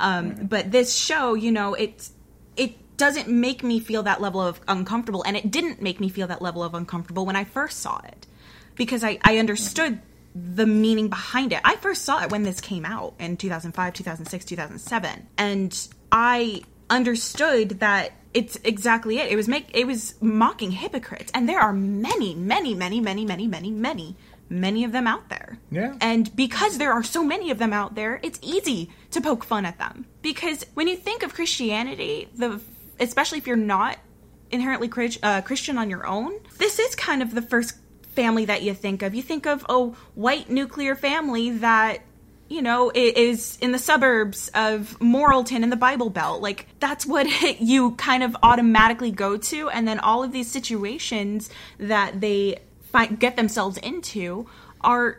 [0.00, 2.08] um, But this show, you know, it
[2.56, 6.26] it doesn't make me feel that level of uncomfortable, and it didn't make me feel
[6.28, 8.26] that level of uncomfortable when I first saw it,
[8.74, 10.00] because I, I understood
[10.34, 11.60] the meaning behind it.
[11.64, 17.80] I first saw it when this came out in 2005, 2006, 2007, and I understood
[17.80, 19.30] that it's exactly it.
[19.30, 23.46] It was make it was mocking hypocrites, and there are many, many, many, many, many,
[23.46, 24.16] many, many,
[24.48, 25.58] many of them out there.
[25.70, 25.96] Yeah.
[26.00, 29.64] And because there are so many of them out there, it's easy to poke fun
[29.64, 30.06] at them.
[30.22, 32.60] Because when you think of Christianity, the
[33.00, 33.98] especially if you're not
[34.50, 34.90] inherently
[35.22, 37.78] uh, Christian on your own, this is kind of the first
[38.14, 39.14] family that you think of.
[39.14, 42.00] You think of a white nuclear family that
[42.48, 46.42] you know, is in the suburbs of Moralton in the Bible Belt.
[46.42, 47.26] Like, that's what
[47.60, 49.68] you kind of automatically go to.
[49.70, 52.60] And then all of these situations that they
[52.92, 54.46] find, get themselves into
[54.80, 55.18] are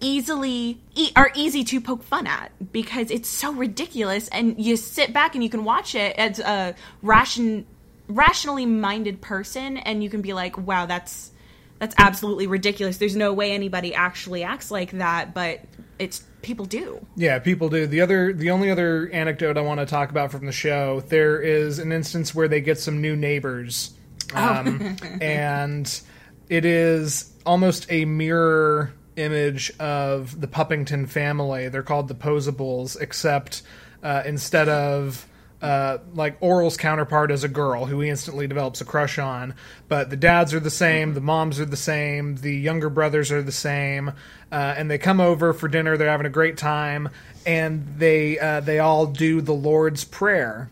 [0.00, 5.12] easily e- are easy to poke fun at because it's so ridiculous and you sit
[5.12, 7.66] back and you can watch it as a ration
[8.06, 11.32] rationally minded person and you can be like wow that's
[11.80, 15.60] that's absolutely ridiculous there's no way anybody actually acts like that but
[15.98, 17.86] it's people do Yeah, people do.
[17.86, 21.40] The other, the only other anecdote I want to talk about from the show, there
[21.40, 23.92] is an instance where they get some new neighbors,
[24.34, 26.00] um, and
[26.48, 31.68] it is almost a mirror image of the Puppington family.
[31.68, 33.62] They're called the Posables, except
[34.02, 35.26] uh, instead of
[35.60, 39.54] uh, like Orel's counterpart is a girl who he instantly develops a crush on.
[39.88, 43.42] But the dads are the same, the moms are the same, the younger brothers are
[43.42, 44.10] the same,
[44.52, 45.96] uh, and they come over for dinner.
[45.96, 47.08] They're having a great time,
[47.44, 50.70] and they uh, they all do the Lord's Prayer.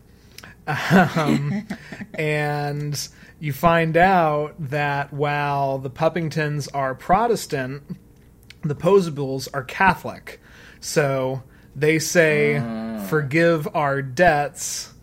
[0.67, 1.67] Um,
[2.13, 3.07] and
[3.39, 7.83] you find out that while the Puppingtons are Protestant,
[8.63, 10.39] the Posables are Catholic.
[10.79, 11.43] So
[11.77, 13.05] they say, mm.
[13.07, 14.93] "Forgive our debts,"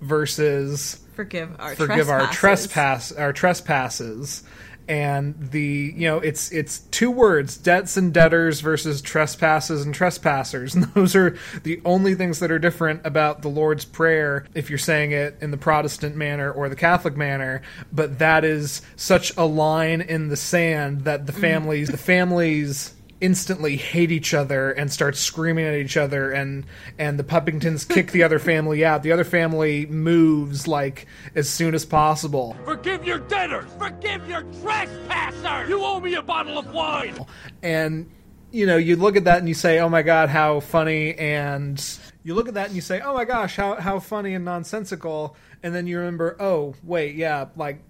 [0.00, 4.42] versus Forgive our forgive our trespass our trespasses.
[4.88, 10.74] And the you know it's it's two words debts and debtors versus trespasses and trespassers.
[10.76, 14.78] And those are the only things that are different about the lord's prayer if you're
[14.78, 17.62] saying it in the protestant manner or the catholic manner.
[17.90, 21.40] But that is such a line in the sand that the mm.
[21.40, 26.66] families the families instantly hate each other and start screaming at each other and
[26.98, 31.74] and the puppingtons kick the other family out the other family moves like as soon
[31.74, 33.70] as possible Forgive your debtors!
[33.78, 35.68] Forgive your trespassers!
[35.68, 37.18] You owe me a bottle of wine!
[37.62, 38.10] and
[38.50, 41.98] you know you look at that and you say oh my god how funny and
[42.22, 45.36] you look at that and you say oh my gosh how how funny and nonsensical
[45.62, 47.80] and then you remember oh wait yeah like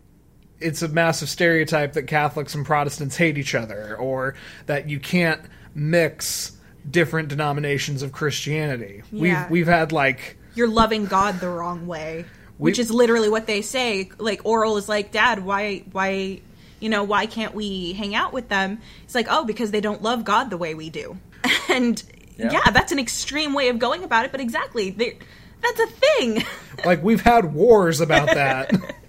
[0.60, 4.34] it's a massive stereotype that Catholics and Protestants hate each other or
[4.66, 5.40] that you can't
[5.74, 6.52] mix
[6.90, 9.02] different denominations of Christianity.
[9.10, 9.20] Yeah.
[9.44, 12.24] We've we've had like You're loving God the wrong way,
[12.58, 14.10] which is literally what they say.
[14.18, 16.40] Like Orel is like, Dad, why, why,
[16.80, 18.78] you know, why can't we hang out with them?
[19.04, 21.18] It's like, oh, because they don't love God the way we do.
[21.68, 22.02] And
[22.38, 22.52] Yeah.
[22.52, 26.42] yeah, that's an extreme way of going about it, but exactly, that's a thing.
[26.84, 28.70] like we've had wars about that.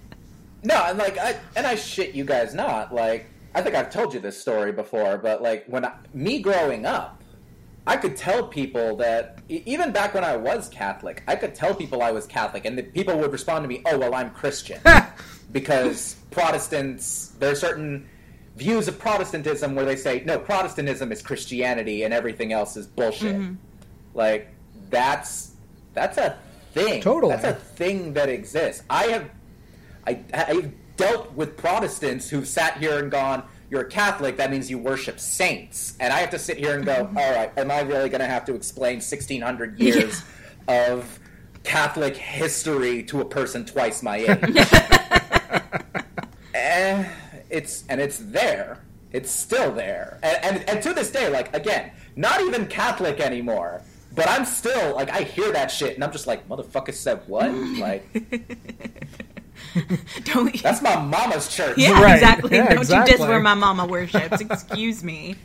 [0.68, 2.94] No, and like, I, and I shit you guys not.
[2.94, 6.84] Like, I think I've told you this story before, but like, when I, me growing
[6.84, 7.22] up,
[7.86, 12.02] I could tell people that even back when I was Catholic, I could tell people
[12.02, 14.78] I was Catholic, and the people would respond to me, "Oh, well, I'm Christian,"
[15.52, 17.28] because Protestants.
[17.38, 18.06] There are certain
[18.56, 23.36] views of Protestantism where they say, "No, Protestantism is Christianity, and everything else is bullshit."
[23.36, 23.54] Mm-hmm.
[24.12, 24.48] Like,
[24.90, 25.52] that's
[25.94, 26.38] that's a
[26.74, 27.00] thing.
[27.00, 27.34] Totally.
[27.34, 28.82] that's a thing that exists.
[28.90, 29.30] I have
[30.08, 34.70] I, I've dealt with Protestants who've sat here and gone, "You're a Catholic, that means
[34.70, 37.80] you worship saints," and I have to sit here and go, "All right, am I
[37.80, 40.22] really going to have to explain 1,600 years
[40.66, 41.20] of
[41.62, 44.28] Catholic history to a person twice my age?"
[46.54, 47.04] eh,
[47.50, 48.82] it's and it's there.
[49.12, 53.82] It's still there, and, and and to this day, like again, not even Catholic anymore.
[54.14, 57.52] But I'm still like I hear that shit, and I'm just like, "Motherfucker said what?"
[57.78, 58.08] Like.
[60.24, 61.78] don't That's my mama's church.
[61.78, 62.14] Yeah, Right.
[62.14, 62.56] exactly.
[62.56, 63.12] Yeah, Don't exactly.
[63.12, 64.40] you diss where my mama worships.
[64.40, 65.36] Excuse me.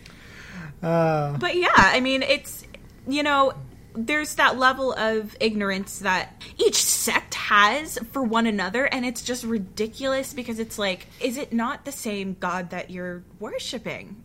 [0.81, 1.37] Uh.
[1.37, 2.65] but yeah, I mean, it's,
[3.07, 3.53] you know,
[3.95, 9.45] there's that level of ignorance that each sect has for one another, and it's just
[9.45, 14.21] ridiculous because it's like, is it not the same God that you're worshiping?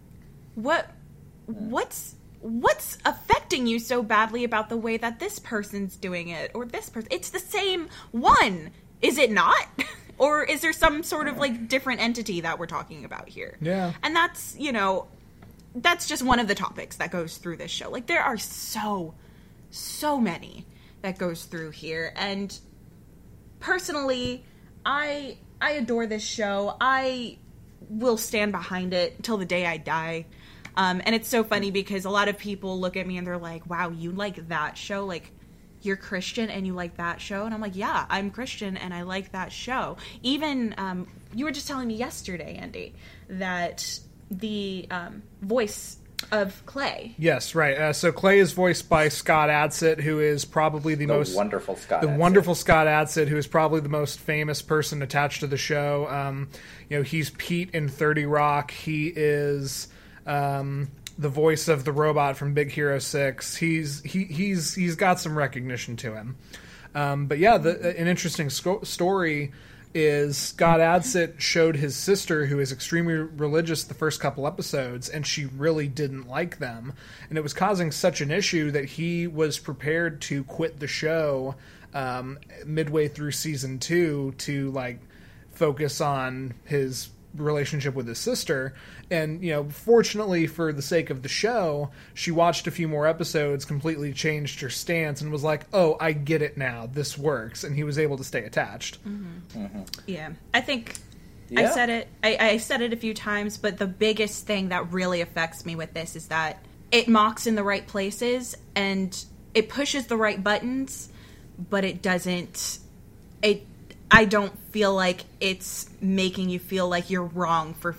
[0.57, 0.91] What,
[1.47, 6.65] what's, what's affecting you so badly about the way that this person's doing it or
[6.65, 7.09] this person?
[7.13, 9.67] It's the same one, is it not?
[10.19, 13.57] or is there some sort of like different entity that we're talking about here?
[13.61, 13.93] Yeah.
[14.03, 15.07] And that's, you know,
[15.75, 17.91] that's just one of the topics that goes through this show.
[17.91, 19.15] Like there are so
[19.71, 20.67] so many
[21.03, 22.59] that goes through here and
[23.61, 24.45] personally
[24.85, 26.77] I I adore this show.
[26.81, 27.39] I
[27.89, 30.27] will stand behind it till the day I die.
[30.77, 33.39] Um, and it's so funny because a lot of people look at me and they're
[33.39, 35.05] like, "Wow, you like that show?
[35.05, 35.33] Like
[35.83, 39.03] you're Christian and you like that show?" And I'm like, "Yeah, I'm Christian and I
[39.03, 42.95] like that show." Even um, you were just telling me yesterday, Andy,
[43.29, 43.99] that
[44.31, 45.97] the um, voice
[46.33, 47.77] of Clay yes, right.
[47.79, 51.77] Uh, so Clay is voiced by Scott Adsit, who is probably the, The most wonderful
[51.77, 52.01] Scott.
[52.01, 52.17] the Adsit.
[52.17, 56.09] wonderful Scott Adsit, who is probably the most famous person attached to the show.
[56.09, 56.49] Um,
[56.91, 58.73] you know, he's Pete in Thirty Rock.
[58.73, 59.87] He is
[60.27, 60.89] um,
[61.19, 63.57] the voice of the robot from Big Hero Six.
[63.57, 66.37] He's he, he's he's got some recognition to him.
[66.95, 69.53] Um, but yeah, the, an interesting sco- story
[69.95, 75.27] is Scott Adsit showed his sister, who is extremely religious, the first couple episodes, and
[75.27, 76.93] she really didn't like them,
[77.29, 81.55] and it was causing such an issue that he was prepared to quit the show
[81.95, 85.01] um, midway through season two to like
[85.51, 87.09] focus on his
[87.41, 88.75] relationship with his sister
[89.11, 93.07] and you know fortunately for the sake of the show she watched a few more
[93.07, 97.65] episodes completely changed her stance and was like oh i get it now this works
[97.65, 99.39] and he was able to stay attached mm-hmm.
[99.59, 99.83] Mm-hmm.
[100.07, 100.99] Yeah, I think
[101.57, 102.09] I said it.
[102.23, 105.77] I, I said it a few times, but the biggest thing that really affects me
[105.77, 109.25] with this is that it mocks in the right places and
[109.55, 111.11] it pushes the right buttons,
[111.71, 112.79] but it doesn't.
[113.43, 113.67] It.
[114.11, 117.97] I don't feel like it's making you feel like you're wrong for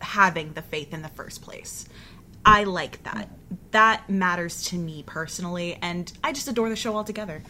[0.00, 1.86] having the faith in the first place.
[2.44, 3.28] I like that.
[3.72, 7.42] That matters to me personally, and I just adore the show altogether.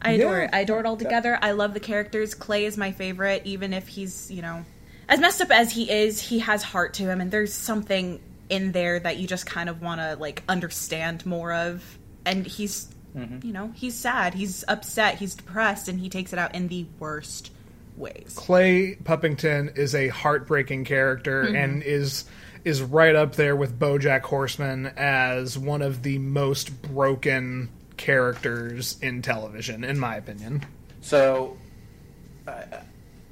[0.00, 0.44] I adore Yeah.
[0.44, 0.50] it.
[0.52, 1.38] I adore it altogether.
[1.40, 2.34] I love the characters.
[2.34, 4.64] Clay is my favorite, even if he's, you know,
[5.08, 8.72] as messed up as he is, he has heart to him, and there's something in
[8.72, 11.98] there that you just kind of want to, like, understand more of.
[12.24, 16.54] And he's you know, he's sad, he's upset, he's depressed, and he takes it out
[16.54, 17.50] in the worst
[17.96, 18.32] ways.
[18.36, 21.56] Clay Puppington is a heartbreaking character Mhm.
[21.56, 22.24] and is
[22.64, 29.20] is right up there with BoJack Horseman as one of the most broken characters in
[29.20, 30.64] television, in my opinion.
[31.00, 31.56] So,
[32.46, 32.62] uh,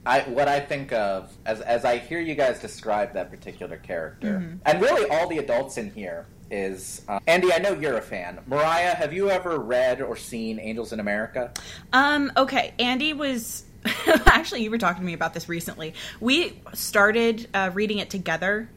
[0.05, 4.41] I what I think of as as I hear you guys describe that particular character,
[4.41, 4.59] Mhm.
[4.67, 7.53] and really all the adults in here is uh, Andy.
[7.53, 8.41] I know you're a fan.
[8.47, 11.53] Moriah, have you ever read or seen Angels in America?
[11.93, 13.65] Um, okay, Andy was
[14.27, 15.95] actually you were talking to me about this recently.
[16.21, 18.69] We started uh, reading it together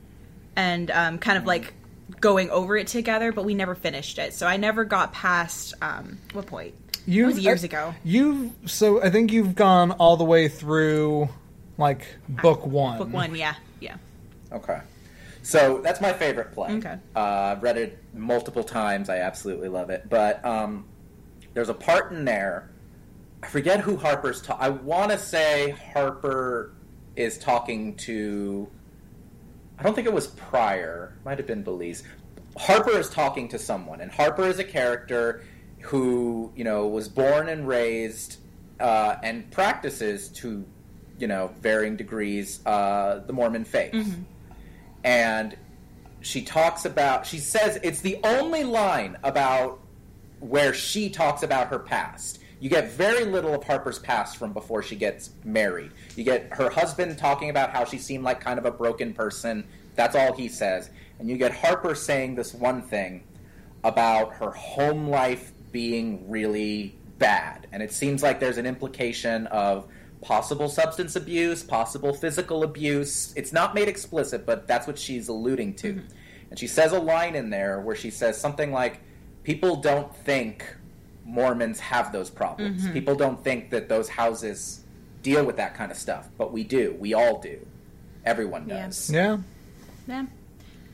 [0.55, 1.73] and um, kind of like
[2.19, 4.33] going over it together, but we never finished it.
[4.33, 6.73] So I never got past um, what point?
[7.05, 7.93] You it was years ago.
[8.03, 11.27] You so I think you've gone all the way through
[11.77, 12.97] like book one.
[12.97, 13.97] Book one, yeah, yeah.
[14.51, 14.79] Okay.
[15.43, 16.71] So that's my favorite play.
[16.75, 16.97] Okay.
[17.15, 19.09] Uh, I've read it multiple times.
[19.09, 20.09] I absolutely love it.
[20.09, 20.85] But um,
[21.53, 22.71] there's a part in there.
[23.43, 24.41] I forget who Harper's.
[24.41, 26.73] Ta- I want to say Harper
[27.17, 28.69] is talking to.
[29.77, 31.17] I don't think it was Prior.
[31.25, 32.03] Might have been Belize.
[32.57, 35.43] Harper is talking to someone, and Harper is a character
[35.81, 38.37] who you know was born and raised
[38.79, 40.63] uh, and practices to
[41.19, 43.93] you know varying degrees uh, the Mormon faith
[45.03, 45.55] and
[46.21, 49.79] she talks about she says it's the only line about
[50.39, 52.39] where she talks about her past.
[52.59, 55.91] You get very little of harper's past from before she gets married.
[56.15, 59.65] You get her husband talking about how she seemed like kind of a broken person.
[59.95, 60.89] That's all he says.
[61.19, 63.23] And you get harper saying this one thing
[63.83, 67.67] about her home life being really bad.
[67.71, 69.87] And it seems like there's an implication of
[70.23, 73.33] possible substance abuse, possible physical abuse.
[73.35, 76.01] It's not made explicit, but that's what she's alluding to.
[76.49, 79.01] And she says a line in there where she says something like,
[79.43, 80.65] People don't think
[81.25, 82.85] Mormons have those problems.
[82.87, 82.93] Mhm.
[82.93, 84.79] People don't think that those houses
[85.21, 86.95] deal with that kind of stuff, but we do.
[86.99, 87.59] We all do.
[88.25, 89.37] Everyone does Yeah.
[90.07, 90.25] Yeah.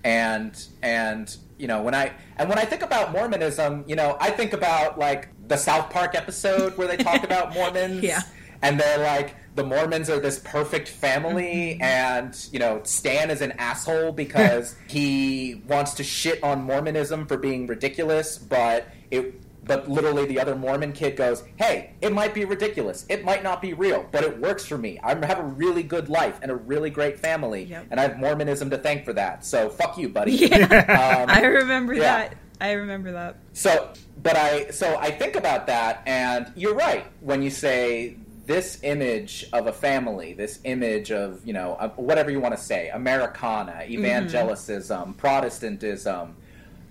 [0.03, 4.29] and and you know when i and when i think about mormonism you know i
[4.31, 8.21] think about like the south park episode where they talk about mormons Yeah.
[8.61, 13.51] And they're like the mormons are this perfect family and you know stan is an
[13.53, 20.25] asshole because he wants to shit on mormonism for being ridiculous but it but literally
[20.25, 24.07] the other mormon kid goes hey it might be ridiculous it might not be real
[24.11, 27.19] but it works for me i have a really good life and a really great
[27.19, 31.21] family and i have mormonism to thank for that so fuck you buddy Yeah.
[31.21, 32.01] Um, I remember yeah.
[32.01, 32.37] that.
[32.61, 33.37] I remember that.
[33.53, 38.17] so, but I so I think about that, and you're right when you say
[38.49, 42.89] this image of a family, this image of you know whatever you want to say,
[42.89, 44.03] Americana, mm-hmm.
[44.03, 46.35] evangelicism, Protestantism,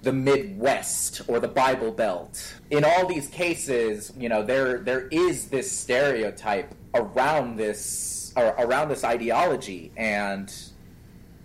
[0.02, 2.54] the Midwest or the Bible Belt.
[2.70, 8.88] In all these cases, you know there there is this stereotype around this or around
[8.88, 10.54] this ideology, and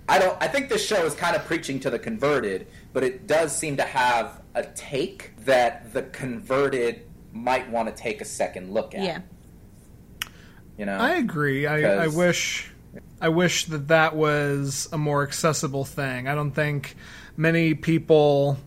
[0.08, 0.38] I don't.
[0.40, 3.78] I think this show is kind of preaching to the converted, but it does seem
[3.78, 9.02] to have a take that the converted might want to take a second look at.
[9.02, 9.20] Yeah.
[10.78, 11.68] You know, I agree.
[11.68, 12.72] I, I wish
[13.22, 16.28] I wish that that was a more accessible thing.
[16.28, 16.96] I don't think
[17.38, 18.58] many people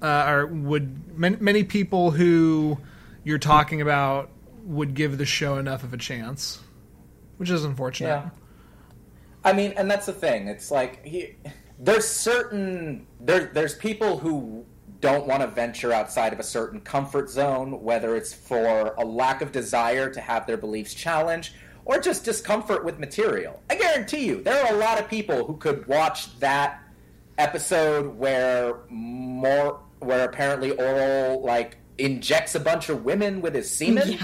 [0.00, 2.78] uh, are would many, many people who
[3.24, 4.30] you're talking about
[4.64, 6.60] would give the show enough of a chance,
[7.36, 8.08] which is unfortunate.
[8.08, 8.30] Yeah.
[9.44, 10.48] I mean, and that's the thing.
[10.48, 11.36] It's like he,
[11.78, 14.64] there's certain there there's people who
[15.02, 19.42] don't want to venture outside of a certain comfort zone, whether it's for a lack
[19.42, 21.52] of desire to have their beliefs challenged
[21.84, 23.60] or just discomfort with material.
[23.68, 26.80] I guarantee you, there are a lot of people who could watch that
[27.36, 34.18] episode where more where apparently Orel like injects a bunch of women with his semen.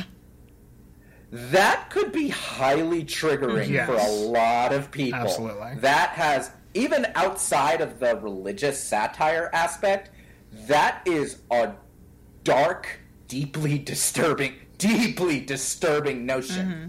[1.31, 3.87] That could be highly triggering Yes.
[3.89, 5.19] for a lot of people.
[5.21, 5.75] Absolutely.
[5.81, 10.11] That has even outside of the religious satire aspect,
[10.53, 11.73] that is a
[12.45, 16.67] dark, deeply disturbing, deeply disturbing notion.
[16.67, 16.89] Mm-hmm.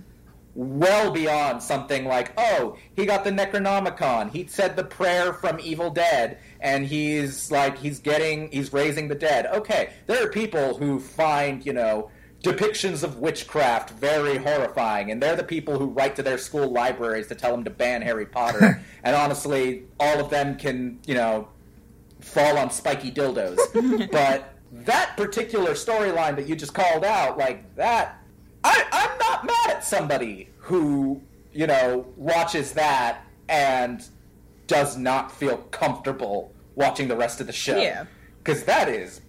[0.56, 4.32] Well beyond something like, oh, he got the Necronomicon.
[4.32, 9.16] He said the prayer from Evil Dead, and he's like, he's getting, he's raising the
[9.16, 9.46] dead.
[9.46, 12.12] Okay, there are people who find, you know,
[12.44, 17.28] depictions of witchcraft very horrifying, and they're the people who write to their school libraries
[17.28, 18.84] to tell them to ban Harry Potter.
[19.04, 21.48] and honestly, all of them can, you know,
[22.20, 23.58] fall on spiky dildos.
[24.12, 28.22] but that particular storyline that you just called out, like that,
[28.64, 31.22] I, I'm not mad at somebody who,
[31.54, 34.06] you know, watches that and
[34.68, 37.78] does not feel comfortable watching the rest of the show.
[37.78, 38.06] Yeah.
[38.38, 39.22] Because that is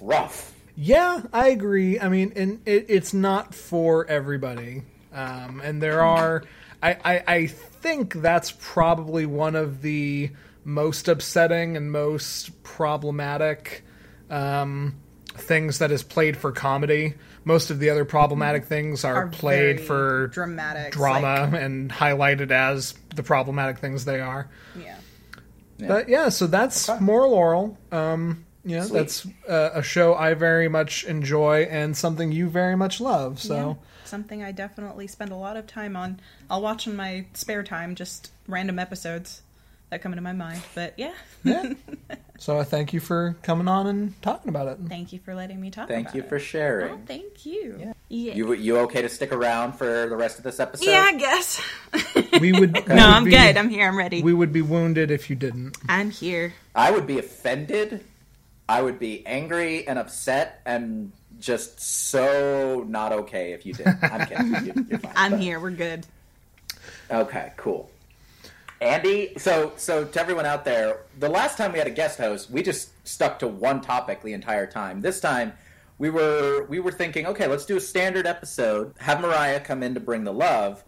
[0.00, 0.54] rough.
[0.76, 1.98] Yeah, I agree.
[1.98, 4.82] I mean, and it, it's not for everybody.
[5.12, 6.44] Um, and there are,
[6.82, 10.30] I, I, I think that's probably one of the
[10.64, 13.84] most upsetting and most problematic
[14.30, 14.96] um,
[15.34, 17.14] things that is played for comedy.
[17.44, 22.94] Most of the other problematic things are, Are played for dramatics, drama and highlighted as
[23.14, 24.48] the problematic things they are.
[24.78, 24.98] Yeah.
[25.78, 27.76] But yeah, so that's Moral Orel.
[27.92, 28.98] Um, you know, Sweet.
[28.98, 33.40] that's uh, a show I very much enjoy and something you very much love.
[33.40, 36.20] So Yeah, something I definitely spend a lot of time on.
[36.48, 39.42] I'll watch in my spare time, just random episodes
[39.92, 40.62] that come into my mind.
[40.74, 41.12] But yeah,
[41.44, 41.74] yeah.
[42.38, 44.78] so I thank you for coming on and talking about it.
[44.88, 45.86] thank you for letting me talk.
[45.86, 46.28] Thank about you it.
[46.30, 46.94] for sharing.
[46.94, 47.92] Oh, thank you.
[48.08, 48.34] Yeah.
[48.34, 50.86] You you okay to stick around for the rest of this episode?
[50.86, 51.62] Yeah, I guess.
[52.40, 53.56] We would no, I'm be- good.
[53.58, 53.86] I'm here.
[53.86, 54.22] I'm ready.
[54.22, 55.76] We would be wounded if you didn't.
[55.88, 56.54] I'm here.
[56.74, 58.02] I would be offended.
[58.68, 63.88] I would be angry and upset and just so not okay if you did.
[64.02, 64.86] I'm kidding.
[64.90, 65.12] You're fine.
[65.16, 65.60] I'm But- here.
[65.60, 66.06] We're good.
[67.10, 67.90] Okay, cool.
[68.82, 72.50] Andy, so so to everyone out there, the last time we had a guest host,
[72.50, 75.00] we just stuck to one topic the entire time.
[75.00, 75.52] This time,
[75.98, 79.94] we were we were thinking, okay, let's do a standard episode, have Moriah come in
[79.94, 80.82] to bring the love,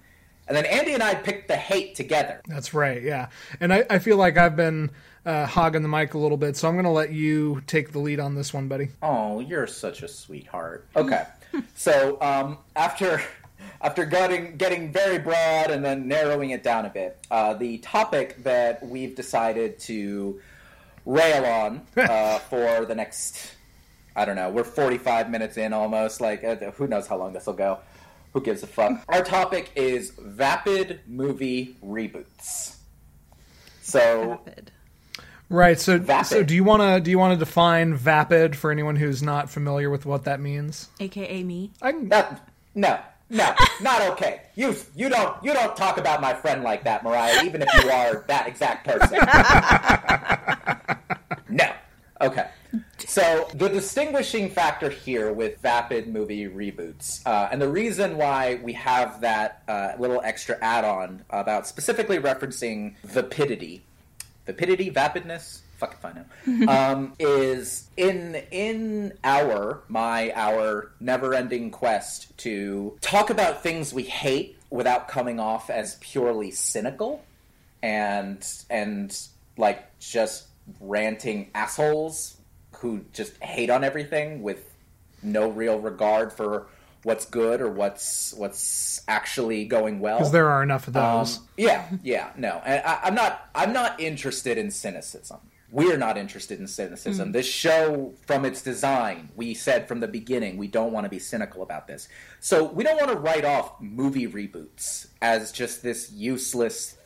[0.48, 2.40] and then Andy and I picked the hate together.
[2.48, 3.28] That's right, yeah.
[3.60, 4.90] And I, I feel like I've been
[5.24, 8.00] uh, hogging the mic a little bit, so I'm going to let you take the
[8.00, 8.88] lead on this one, buddy.
[9.02, 10.88] Oh, you're such a sweetheart.
[10.96, 11.24] Okay,
[11.76, 13.22] so um, after
[13.80, 18.42] after getting getting very broad and then narrowing it down a bit, uh, the topic
[18.44, 20.40] that we've decided to
[21.06, 23.52] rail on uh, for the next,
[24.16, 26.20] I don't know, we're 45 minutes in almost.
[26.20, 27.78] Like, uh, who knows how long this will go?
[28.32, 29.02] Who gives a fuck?
[29.08, 32.76] Our topic is vapid movie reboots.
[33.82, 34.70] So Rapid.
[35.50, 35.78] Right.
[35.78, 36.26] So, Vapid.
[36.26, 39.50] so do you want to do you want to define vapid for anyone who's not
[39.50, 40.88] familiar with what that means?
[40.98, 41.70] AKA me.
[41.82, 42.98] I can, That no,
[43.30, 44.42] no, not okay.
[44.54, 47.42] You you don't you don't talk about my friend like that, Moriah.
[47.44, 49.18] Even if you are that exact person.
[51.48, 51.72] no.
[52.20, 52.48] Okay.
[52.98, 58.72] So the distinguishing factor here with vapid movie reboots, uh, and the reason why we
[58.74, 63.84] have that uh, little extra add-on about specifically referencing vapidity,
[64.46, 65.60] vapidity, vapidness,
[65.92, 73.62] if I know, um, is in in our my our never-ending quest to talk about
[73.62, 77.22] things we hate without coming off as purely cynical
[77.82, 79.16] and and
[79.56, 80.46] like just
[80.80, 82.36] ranting assholes
[82.78, 84.58] who just hate on everything with
[85.22, 86.66] no real regard for
[87.02, 90.18] what's good or what's what's actually going well.
[90.18, 91.40] because there are enough of Um, those.
[91.56, 93.48] yeah, yeah, no, and I, I'm not.
[93.54, 95.38] I'm not interested in cynicism.
[95.74, 97.30] We're not interested in cynicism.
[97.30, 97.32] Mm.
[97.32, 101.18] This show, from its design, we said from the beginning we don't want to be
[101.18, 102.06] cynical about this.
[102.38, 106.96] So we don't want to write off movie reboots as just this useless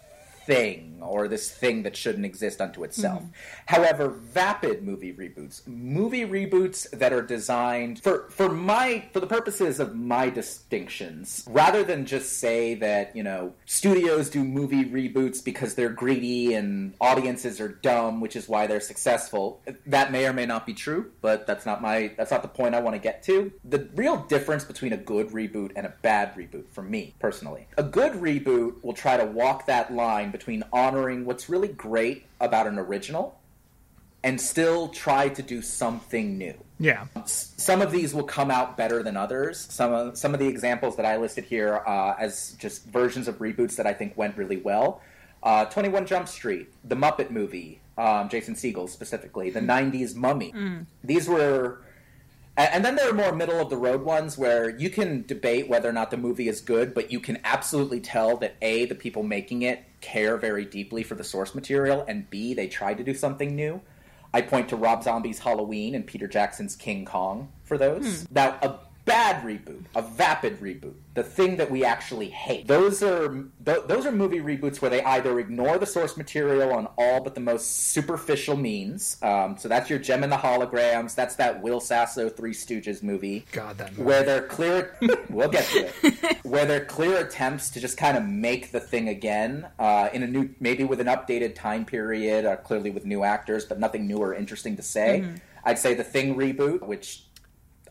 [0.48, 3.22] thing or this thing that shouldn't exist unto itself.
[3.22, 3.32] Mm-hmm.
[3.66, 9.78] However, vapid movie reboots, movie reboots that are designed for for my for the purposes
[9.78, 15.74] of my distinctions, rather than just say that, you know, studios do movie reboots because
[15.74, 19.60] they're greedy and audiences are dumb, which is why they're successful.
[19.86, 22.74] That may or may not be true, but that's not my that's not the point
[22.74, 23.52] I want to get to.
[23.64, 27.66] The real difference between a good reboot and a bad reboot for me personally.
[27.76, 32.66] A good reboot will try to walk that line between honoring what's really great about
[32.68, 33.38] an original
[34.22, 36.54] and still try to do something new.
[36.78, 37.06] Yeah.
[37.24, 39.66] Some of these will come out better than others.
[39.70, 43.38] Some of, some of the examples that I listed here uh, as just versions of
[43.38, 45.02] reboots that I think went really well.
[45.42, 50.52] Uh, 21 Jump Street, The Muppet Movie, um, Jason Segel specifically, the 90s Mummy.
[51.04, 51.80] These were
[52.58, 55.88] and then there are more middle of the road ones where you can debate whether
[55.88, 59.22] or not the movie is good, but you can absolutely tell that A, the people
[59.22, 63.14] making it care very deeply for the source material, and B, they tried to do
[63.14, 63.80] something new.
[64.34, 68.22] I point to Rob Zombie's Halloween and Peter Jackson's King Kong for those.
[68.22, 68.34] Hmm.
[68.34, 68.78] Now, a
[69.08, 72.68] bad reboot, a vapid reboot, the thing that we actually hate.
[72.68, 73.28] Those are
[73.64, 77.34] th- those are movie reboots where they either ignore the source material on all but
[77.34, 79.16] the most superficial means.
[79.22, 81.14] Um, so that's your Jem and the Holograms.
[81.14, 83.46] That's that Will Sasso Three Stooges movie.
[83.52, 84.02] God, that movie.
[84.02, 84.96] Where they're clear,
[85.30, 86.38] we'll get to it.
[86.44, 90.26] Where they're clear attempts to just kind of make the thing again uh, in a
[90.26, 94.18] new, maybe with an updated time period, or clearly with new actors, but nothing new
[94.18, 95.24] or interesting to say.
[95.64, 97.24] I'd say the Thing reboot, which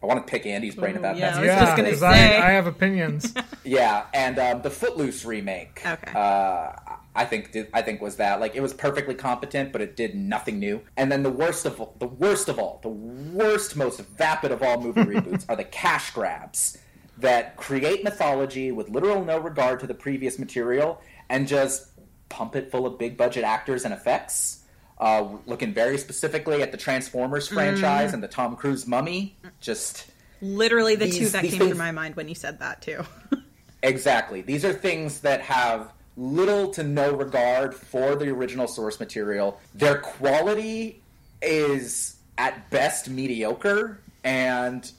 [0.02, 1.38] I want to pick Andy's brain Ooh, about yeah, that.
[1.38, 2.38] I was yeah, just gonna 'cause say.
[2.38, 3.34] I, I have opinions.
[3.64, 5.82] Yeah, and um, the Footloose remake.
[5.86, 6.12] Okay.
[6.18, 6.72] Uh,
[7.14, 10.16] I think did, I think was that like it was perfectly competent, but it did
[10.16, 10.82] nothing new.
[10.96, 14.64] And then the worst of all, the worst of all, the worst, most vapid of
[14.64, 16.78] all movie reboots are the cash grabs
[17.18, 21.88] that create mythology with literal no regard to the previous material and just
[22.30, 24.57] pump it full of big budget actors and effects.
[25.00, 30.08] Uh, looking very specifically at the Transformers franchise and the Tom Cruise Mummy, just
[30.42, 33.04] Literally the two that these came to my mind when you said that too.
[33.84, 34.42] Exactly.
[34.42, 39.62] These are things that have little to no regard for the original source material.
[39.76, 41.02] Their quality
[41.44, 44.92] is at best mediocre, and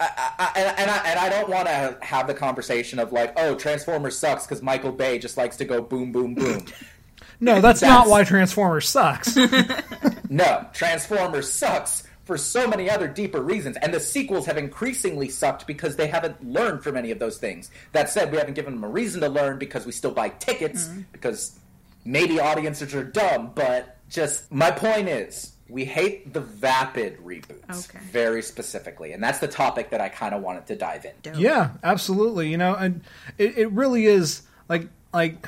[0.00, 3.34] I, I, and, and I, and I don't want to have the conversation of like,
[3.36, 6.64] oh, Transformers sucks because Michael Bay just likes to go boom, boom, boom.
[7.42, 9.36] No, that's, That's- not why Transformers sucks.
[10.30, 15.66] no, Transformers sucks for so many other deeper reasons, and the sequels have increasingly sucked
[15.66, 17.68] because they haven't learned from any of those things.
[17.90, 20.86] That said, we haven't given them a reason to learn because we still buy tickets
[20.86, 21.00] mm-hmm.
[21.10, 21.58] because
[22.04, 27.98] maybe audiences are dumb, but just my point is we hate the vapid reboots Okay.
[28.04, 31.40] very specifically, and that's the topic that I kind of wanted to dive in.
[31.40, 32.50] Yeah, absolutely.
[32.52, 33.00] You know, and
[33.36, 35.44] it, it really is like like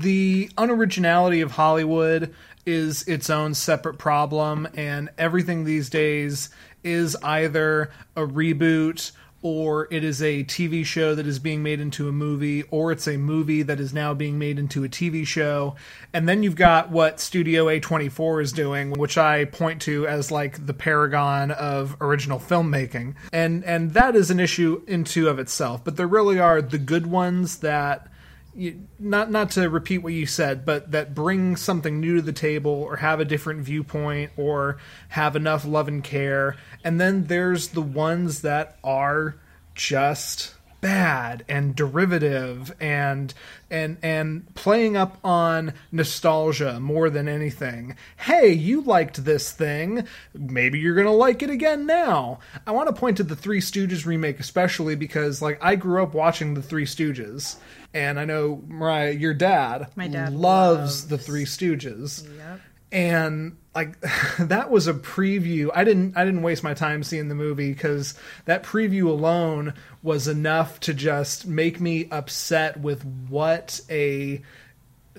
[0.00, 2.34] the unoriginality of Hollywood
[2.66, 6.50] is its own separate problem, and everything these days
[6.82, 9.12] is either a reboot
[9.44, 13.06] or it is a TV show that is being made into a movie, or it's
[13.06, 15.76] a movie that is now being made into a TV show.
[16.14, 20.64] And then you've got what Studio A24 is doing, which I point to as like
[20.64, 23.16] the paragon of original filmmaking.
[23.34, 27.06] And and that is an issue into of itself, but there really are the good
[27.06, 28.08] ones that
[28.56, 32.32] you, not not to repeat what you said, but that bring something new to the
[32.32, 34.78] table or have a different viewpoint or
[35.08, 36.56] have enough love and care.
[36.82, 39.36] And then there's the ones that are
[39.74, 40.54] just
[40.84, 43.32] bad and derivative and
[43.70, 47.96] and and playing up on nostalgia more than anything.
[48.18, 52.38] Hey, you liked this thing, maybe you're going to like it again now.
[52.66, 56.12] I want to point to the Three Stooges remake especially because like I grew up
[56.12, 57.56] watching the Three Stooges
[57.94, 62.60] and I know Moriah your dad, My dad loves, loves- the Three Stooges yep.
[62.94, 64.00] And like
[64.38, 65.68] that was a preview.
[65.74, 68.14] I didn't i didn't waste my time seeing the movie because
[68.46, 74.40] that preview alone was enough to just make me upset with what a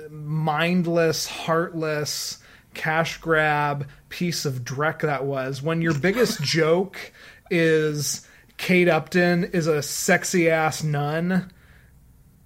[0.09, 2.39] mindless heartless
[2.73, 5.61] cash grab piece of dreck that was.
[5.61, 7.11] When your biggest joke
[7.51, 11.51] is kate upton is a sexy ass nun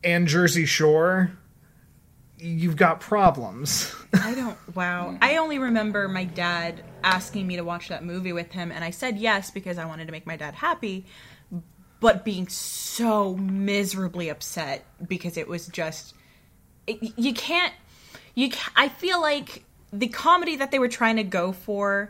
[0.04, 1.32] and jersey shore
[2.40, 4.58] you've got problems I don't.
[4.76, 5.18] Wow.
[5.22, 8.90] I only remember my dad asking me to watch that movie with him, and I
[8.90, 11.06] said yes because I wanted to make my dad happy,
[12.00, 16.16] but being so miserably upset because it was just.
[16.88, 17.74] It, you can't.
[18.36, 18.50] You.
[18.76, 19.64] I feel like
[19.94, 22.10] the comedy that they were trying to go for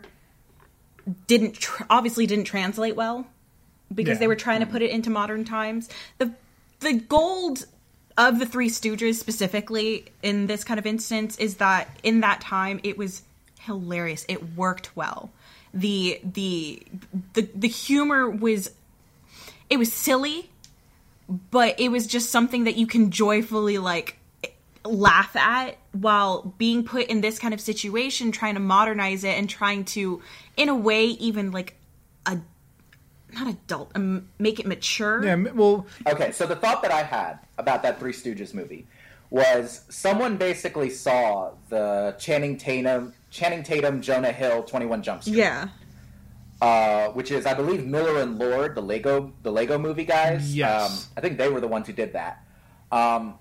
[1.26, 3.26] didn't tr- obviously didn't translate well
[3.94, 4.20] because Yeah.
[4.20, 5.88] they were trying to put it into modern times.
[6.18, 6.32] The
[6.80, 7.66] the gold
[8.16, 12.80] of the Three Stooges specifically in this kind of instance is that in that time
[12.82, 13.22] it was
[13.60, 14.24] hilarious.
[14.28, 15.30] It worked well.
[15.72, 16.82] The the
[17.34, 18.70] the the humor was
[19.68, 20.50] it was silly,
[21.50, 24.16] but it was just something that you can joyfully like
[24.84, 29.48] laugh at while being put in this kind of situation trying to modernize it and
[29.48, 30.22] trying to
[30.56, 31.76] in a way even like
[32.26, 32.38] a
[33.34, 37.38] not adult um, make it mature yeah well Okay, so the thought that I had
[37.58, 38.86] about that Three Stooges movie
[39.30, 45.36] was someone basically saw the Channing Tatum, Channing Tatum, Jonah Hill, Twenty One Jump Street,
[45.36, 45.68] yeah
[46.60, 50.54] uh, which is I believe Miller and Lord, the Lego, the Lego Movie guys.
[50.54, 51.08] Yes.
[51.08, 52.44] um, I think they were the ones who did that.
[52.92, 53.38] Um,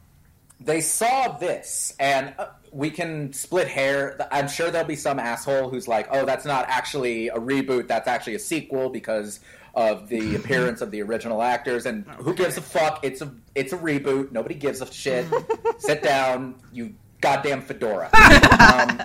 [0.59, 4.17] they saw this, and uh, we can split hair.
[4.31, 7.87] I'm sure there'll be some asshole who's like, "Oh, that's not actually a reboot.
[7.87, 9.39] That's actually a sequel because
[9.75, 13.03] of the appearance of the original actors." And who gives a fuck?
[13.03, 14.31] It's a it's a reboot.
[14.31, 15.25] Nobody gives a shit.
[15.79, 18.09] Sit down, you goddamn fedora.
[18.75, 19.01] um,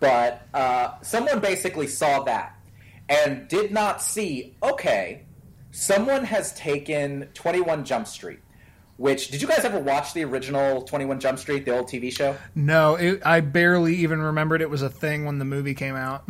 [0.00, 2.58] but uh, someone basically saw that
[3.08, 4.56] and did not see.
[4.62, 5.24] Okay,
[5.70, 8.40] someone has taken Twenty One Jump Street.
[8.96, 12.12] Which did you guys ever watch the original Twenty One Jump Street, the old TV
[12.12, 12.36] show?
[12.54, 16.24] No, it, I barely even remembered it was a thing when the movie came out.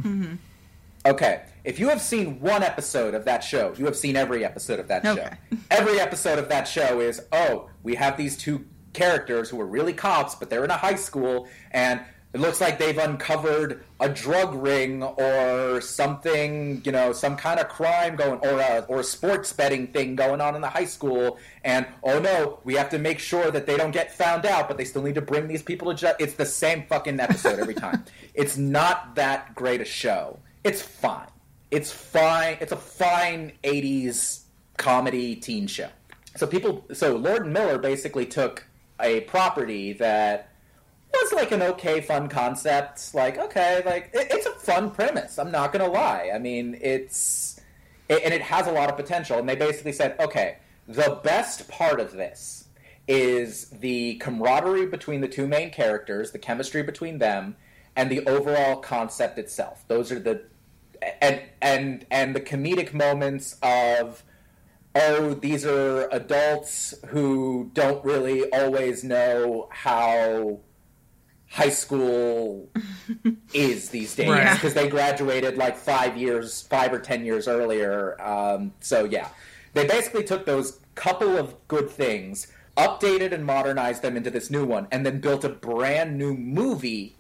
[1.07, 4.81] Okay, if you have seen one episode of that show, you have seen every episode
[4.81, 5.29] of that show.
[5.71, 8.65] Every episode of that show is, oh, we have these two
[8.95, 12.01] characters who are really cops, but they're in a high school, and
[12.33, 17.69] It looks like they've uncovered a drug ring or something, you know, some kind of
[17.69, 21.39] crime going, or a, or a sports betting thing going on in the high school.
[21.65, 24.79] And oh no, we have to make sure that they don't get found out, but
[24.79, 26.29] they still need to bring these people to justice.
[26.29, 28.05] It's the same fucking episode every time.
[28.35, 30.39] it's not that great a show.
[30.65, 31.29] It's fine.
[31.71, 32.59] It's fine.
[32.61, 34.43] It's a fine '80s
[34.77, 35.89] comedy teen show.
[36.37, 38.65] So people, so Lord and Miller basically took
[39.01, 40.51] a property that
[41.13, 43.15] was like an okay, fun concept.
[43.15, 45.39] Like, okay, like it, it's a fun premise.
[45.39, 46.31] I'm not gonna lie.
[46.35, 47.61] I mean, it's
[48.09, 49.39] it, and it has a lot of potential.
[49.39, 52.69] And they basically said, okay, the best part of this
[53.07, 57.57] is the camaraderie between the two main characters, the chemistry between them,
[57.97, 59.85] and the overall concept itself.
[59.89, 60.43] Those are the
[61.21, 64.23] and and and the comedic moments of
[64.95, 70.61] oh, these are adults who don't really always know how
[71.51, 72.71] high school
[73.55, 74.29] is these days.
[74.55, 78.21] Because they graduated like five years, five or ten years earlier.
[78.21, 79.29] Um, so yeah,
[79.75, 84.65] they basically took those couple of good things, updated and modernized them into this new
[84.65, 87.18] one, and then built a brand new movie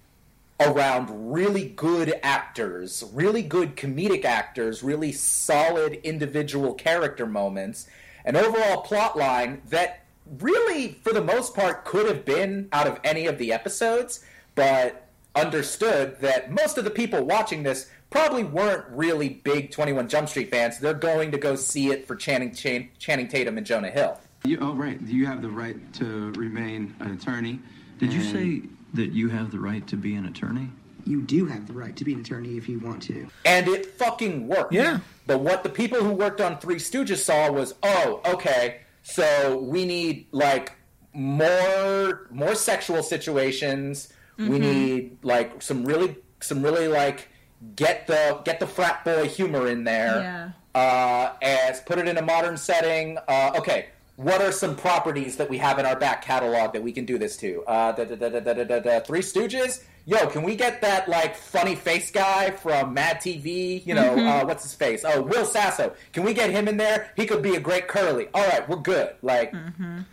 [0.60, 7.86] around really good actors, really good comedic actors, really solid individual character moments,
[8.24, 10.04] an overall plot line that
[10.40, 15.08] really, for the most part, could have been out of any of the episodes, but
[15.34, 20.50] understood that most of the people watching this probably weren't really big 21 Jump Street
[20.50, 20.78] fans.
[20.78, 24.18] They're going to go see it for Channing, Chan- Channing Tatum and Jonah Hill.
[24.44, 25.00] You, oh, right.
[25.02, 27.60] You have the right to remain an attorney.
[27.98, 28.62] Did you say
[28.94, 30.70] that you have the right to be an attorney?
[31.04, 33.28] You do have the right to be an attorney if you want to.
[33.44, 34.72] and it fucking worked.
[34.72, 35.00] Yeah.
[35.26, 39.84] But what the people who worked on Three Stooges saw was, oh, okay, so we
[39.86, 40.72] need like
[41.12, 44.08] more more sexual situations.
[44.36, 47.28] We need like some really some really like
[47.74, 50.20] get the get the frat boy humor in there.
[50.20, 50.50] Yeah.
[50.80, 53.18] Uh, as put it in a modern setting.
[53.26, 53.86] Uh, okay.
[54.18, 57.18] What are some properties that we have in our back catalog that we can do
[57.18, 57.62] this to?
[57.68, 59.84] Uh, the, the, the Three Stooges.
[60.06, 63.86] Yo, can we get that like funny face guy from Mad TV?
[63.86, 65.04] You know, uh, what's his face?
[65.06, 65.92] Oh, Will Sasso.
[66.12, 67.12] Can we get him in there?
[67.14, 68.26] He could be a great Curly.
[68.34, 69.14] All right, we're good.
[69.22, 69.54] Like,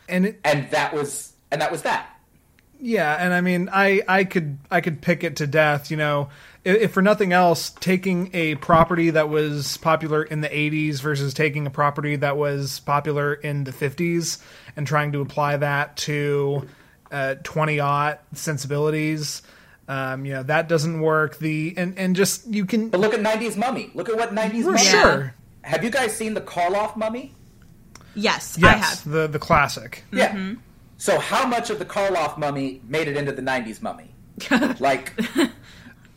[0.08, 2.15] And it, and that was and that was that.
[2.88, 5.90] Yeah, and I mean, I I could I could pick it to death.
[5.90, 6.30] You know,
[6.64, 11.34] if, if for nothing else, taking a property that was popular in the '80s versus
[11.34, 14.40] taking a property that was popular in the '50s
[14.76, 16.68] and trying to apply that to
[17.12, 19.42] uh, 20 aught sensibilities.
[19.88, 21.40] Um, you know that doesn't work.
[21.40, 23.90] The and and just you can But look at '90s Mummy.
[23.96, 24.78] Look at what '90s For Mummy.
[24.80, 25.34] sure.
[25.64, 27.34] Have you guys seen the Karloff Mummy?
[28.14, 29.10] Yes, I have.
[29.12, 30.04] the the classic.
[30.12, 30.54] Yeah.
[31.06, 34.10] So how much of the Karloff mummy made it into the '90s mummy?
[34.80, 35.14] like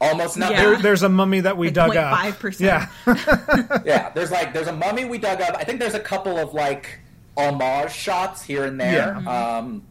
[0.01, 0.57] almost nothing.
[0.57, 0.63] Yeah.
[0.65, 2.17] There, there's a mummy that we Like dug up.
[2.17, 2.59] 0.5%.
[2.59, 2.89] Yeah,
[3.85, 5.57] Yeah, there's like there's a mummy we dug up.
[5.59, 7.01] I think there's a couple of like
[7.37, 9.15] homage shots here and there.
[9.29, 9.83] Um,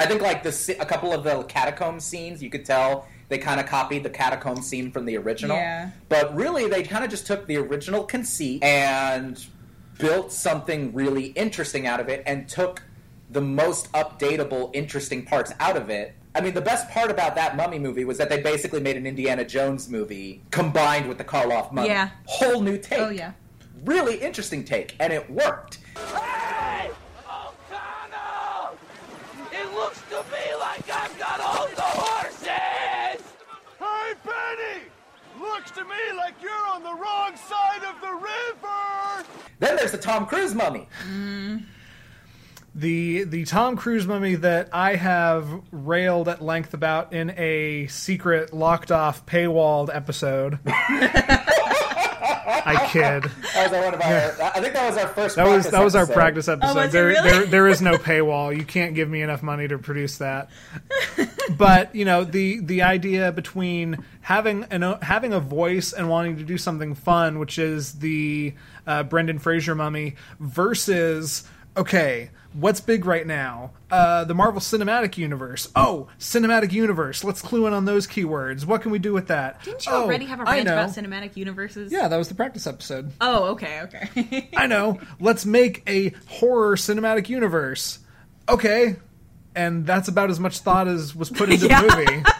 [0.00, 3.60] I think like the a couple of the catacomb scenes you could tell they kind
[3.60, 5.56] of copied the catacomb scene from the original.
[5.56, 5.92] Yeah.
[6.08, 9.40] But really, they kind of just took the original conceit and
[9.96, 12.82] built something really interesting out of it, and took
[13.30, 16.14] the most updatable, interesting parts out of it.
[16.34, 19.06] I mean, the best part about that Mummy movie was that they basically made an
[19.06, 21.88] Indiana Jones movie combined with the Karloff Mummy.
[21.88, 22.10] Yeah.
[22.26, 22.98] Whole new take.
[22.98, 23.32] Oh yeah.
[23.84, 25.78] Really interesting take, and it worked.
[25.96, 26.90] Hey!
[27.26, 28.76] O'Connell!
[29.52, 33.22] It looks to me like I've got all the horses!
[33.78, 34.82] Hey, Benny!
[35.40, 39.28] Looks to me like you're on the wrong side of the river!
[39.60, 40.88] Then there's the Tom Cruise Mummy.
[41.06, 41.64] Mm.
[42.74, 48.52] The the Tom Cruise mummy that I have railed at length about in a secret
[48.52, 50.58] locked off paywalled episode.
[52.66, 53.24] I kid.
[53.54, 54.50] That was one of our.
[54.54, 55.36] I think that was our first.
[55.36, 56.74] That was that was our practice episode.
[56.74, 57.30] was it there, really?
[57.30, 58.56] there there is no paywall.
[58.56, 60.50] You can't give me enough money to produce that.
[61.56, 66.42] but you know the the idea between having an having a voice and wanting to
[66.44, 68.54] do something fun, which is the
[68.86, 71.44] uh, Brendan Fraser mummy, versus
[71.76, 73.72] okay, what's big right now?
[73.90, 75.68] Uh, the Marvel Cinematic Universe.
[75.76, 77.24] Oh, cinematic universe.
[77.24, 78.64] Let's clue in on those keywords.
[78.64, 79.62] What can we do with that?
[79.62, 81.92] Didn't you oh, already have a rant about cinematic universes?
[81.92, 83.12] Yeah, that was the practice episode.
[83.20, 84.50] Oh, okay, okay.
[84.56, 85.00] I know.
[85.20, 87.98] Let's make a horror cinematic universe.
[88.48, 88.96] Okay.
[89.56, 91.82] And that's about as much thought as was put into Yeah.
[91.82, 92.22] the movie.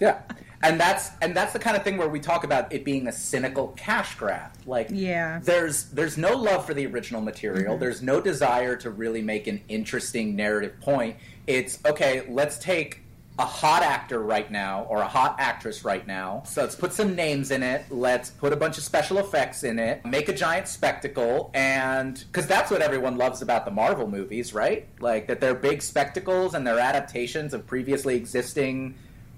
[0.00, 0.22] Yeah,
[0.64, 3.12] and that's and that's the kind of thing where we talk about it being a
[3.12, 4.50] cynical cash grab.
[4.66, 5.40] Like, Yeah.
[5.42, 7.74] there's there's no love for the original material.
[7.74, 7.80] Mm-hmm.
[7.80, 11.16] There's no desire to really make an interesting narrative point.
[11.46, 12.24] It's okay.
[12.28, 13.00] Let's take
[13.36, 16.44] a hot actor right now or a hot actress right now.
[16.46, 17.84] So let's put some names in it.
[17.90, 20.04] Let's put a bunch of special effects in it.
[20.06, 24.86] Make a giant spectacle and cuz that's what everyone loves about the Marvel movies, right?
[25.00, 28.94] Like that they're big spectacles and they're adaptations of previously existing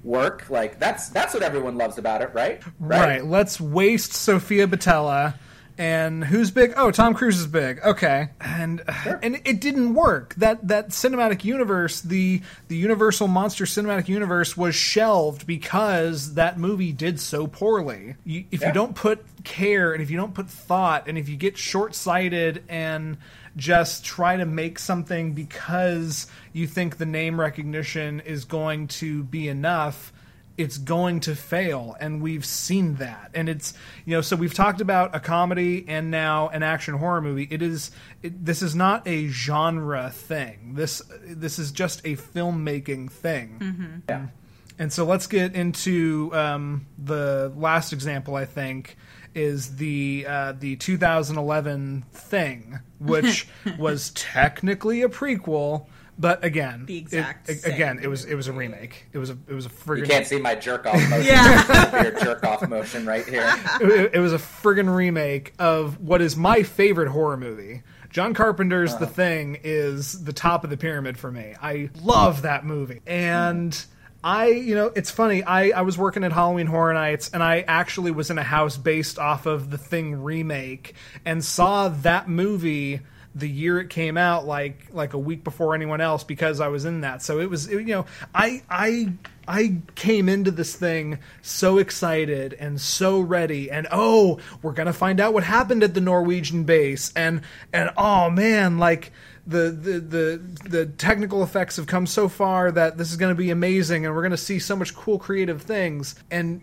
[0.06, 0.48] work.
[0.48, 2.62] Like that's that's what everyone loves about it, right?
[2.78, 3.24] Right.
[3.24, 5.34] Let's waste Sofia Boutella.
[5.78, 6.72] And who's big?
[6.78, 7.80] Oh, Tom Cruise is big.
[7.84, 8.82] Okay, and
[9.22, 10.34] and it didn't work.
[10.36, 16.92] That that cinematic universe, the the Universal Monster Cinematic Universe, was shelved because that movie
[16.92, 18.14] did so poorly.
[18.24, 21.36] You, if you don't put care and if you don't put thought and if you
[21.36, 23.18] get short sighted and
[23.56, 29.48] just try to make something because you think the name recognition is going to be
[29.48, 30.12] enough
[30.58, 33.74] it's going to fail and we've seen that and it's
[34.06, 37.60] you know so we've talked about a comedy and now an action horror movie it
[37.60, 37.90] is
[38.22, 43.96] it, this is not a genre thing this this is just a filmmaking thing Mm-hmm.
[44.08, 44.26] Yeah.
[44.78, 48.34] and so let's get into um, the last example.
[48.34, 48.96] I think
[49.36, 53.46] is the uh, the 2011 thing, which
[53.78, 55.86] was technically a prequel,
[56.18, 59.06] but again, The exact it, same again it was it was a remake.
[59.12, 61.26] It was a it was a friggin' You can't see my jerk off motion.
[61.26, 62.02] Yeah.
[62.02, 63.46] Your jerk off motion right here.
[63.80, 67.82] it, it was a friggin' remake of what is my favorite horror movie.
[68.10, 71.54] John Carpenter's The Thing is the top of the pyramid for me.
[71.60, 73.02] I love that movie.
[73.06, 73.78] And
[74.26, 75.44] I, you know, it's funny.
[75.44, 78.76] I, I was working at Halloween Horror Nights and I actually was in a house
[78.76, 83.02] based off of The Thing remake and saw that movie
[83.36, 86.86] the year it came out like like a week before anyone else because I was
[86.86, 87.22] in that.
[87.22, 89.12] So it was it, you know, I I
[89.46, 94.92] I came into this thing so excited and so ready and oh, we're going to
[94.92, 99.12] find out what happened at the Norwegian base and and oh man, like
[99.46, 103.38] the, the the the technical effects have come so far that this is going to
[103.38, 106.62] be amazing and we're going to see so much cool creative things and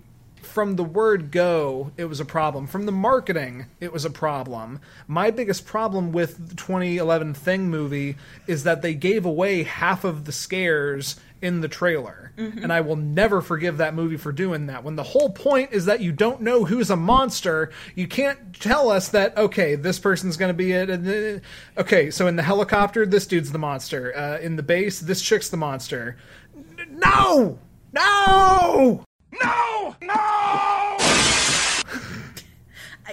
[0.54, 2.68] from the word go, it was a problem.
[2.68, 4.80] From the marketing, it was a problem.
[5.08, 10.26] My biggest problem with the 2011 Thing movie is that they gave away half of
[10.26, 12.32] the scares in the trailer.
[12.36, 14.84] And I will never forgive that movie for doing that.
[14.84, 18.90] When the whole point is that you don't know who's a monster, you can't tell
[18.90, 20.90] us that, okay, this person's going to be it.
[20.90, 21.42] And then,
[21.78, 24.18] okay, so in the helicopter, this dude's the monster.
[24.18, 26.18] Uh, in the base, this chick's the monster.
[26.58, 27.60] N- No!
[27.92, 29.04] No!
[29.44, 29.96] No!
[30.02, 30.98] No!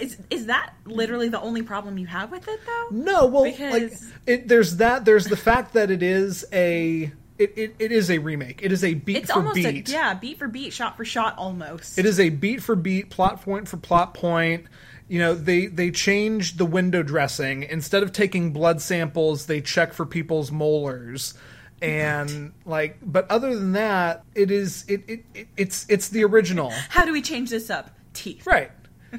[0.01, 2.87] Is, is that literally the only problem you have with it, though?
[2.91, 5.05] No, well, Because- like it, there's that.
[5.05, 7.11] There's the fact that it is a
[7.41, 8.61] it, it, it is a remake.
[8.63, 9.89] It is a beat It's for almost beat.
[9.89, 11.97] a yeah, beat for beat, shot for shot, almost.
[11.99, 14.65] It is a beat for beat, plot point for plot point.
[15.07, 17.63] You know, they they changed the window dressing.
[17.63, 21.33] Instead of taking blood samples, they check for people's molars.
[21.81, 26.69] And like, but other than that, it is it, it, it it's it's the original.
[26.89, 27.89] How do we change this up?
[28.13, 28.45] Teeth.
[28.45, 28.71] Right.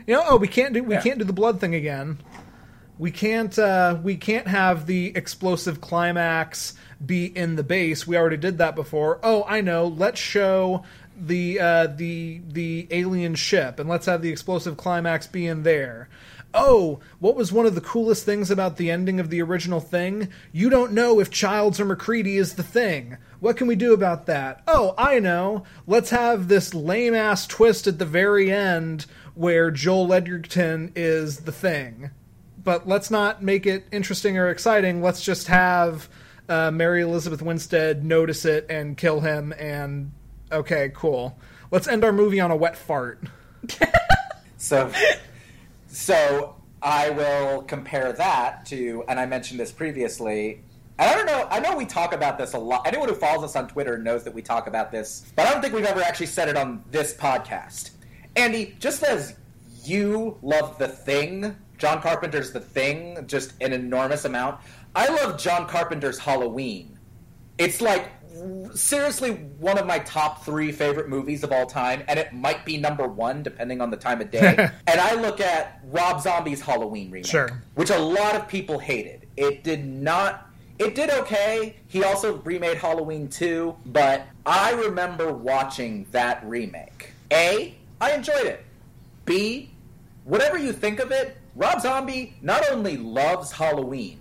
[0.06, 1.02] You know, oh, we can't do we Yeah.
[1.02, 2.18] can't do the blood thing again.
[3.02, 6.74] We can't uh, we can't have the explosive climax
[7.04, 8.06] be in the base.
[8.06, 9.18] We already did that before.
[9.24, 9.88] Oh, I know.
[9.88, 10.84] Let's show
[11.20, 16.10] the uh, the the alien ship and let's have the explosive climax be in there.
[16.54, 20.28] Oh, what was one of the coolest things about the ending of the original thing?
[20.52, 23.16] You don't know if Childs or MacReady is the thing.
[23.40, 24.62] What can we do about that?
[24.68, 25.64] Oh, I know.
[25.88, 31.50] Let's have this lame ass twist at the very end where Joel Edgerton is the
[31.50, 32.12] thing.
[32.64, 35.02] But let's not make it interesting or exciting.
[35.02, 36.08] Let's just have
[36.48, 39.52] uh, Mary Elizabeth Winstead notice it and kill him.
[39.58, 40.12] And
[40.50, 41.38] okay, cool.
[41.70, 43.22] Let's end our movie on a wet fart.
[44.62, 44.92] So,
[45.88, 50.62] so I will compare that to, and I mentioned this previously.
[51.00, 51.48] And I don't know.
[51.50, 52.86] I know we talk about this a lot.
[52.86, 55.60] Anyone who follows us on Twitter knows that we talk about this, but I don't
[55.60, 57.90] think we've ever actually said it on this podcast.
[58.36, 59.34] Andy, just as
[59.82, 64.60] you love the thing, John Carpenter's The Thing, just an enormous amount.
[64.94, 66.96] I love John Carpenter's Halloween.
[67.58, 68.08] It's like
[68.72, 72.76] seriously one of my top three favorite movies of all time, and it might be
[72.76, 74.54] number one depending on the time of day.
[74.86, 77.60] and I look at Rob Zombie's Halloween remake, Sure.
[77.74, 79.26] which a lot of people hated.
[79.36, 80.48] It did not.
[80.78, 81.74] It did okay.
[81.88, 87.10] He also remade Halloween 2, but I remember watching that remake.
[87.32, 88.64] A, I enjoyed it.
[89.24, 89.72] B,
[90.22, 94.18] whatever you think of it, Rob Zombie not only loves Halloween,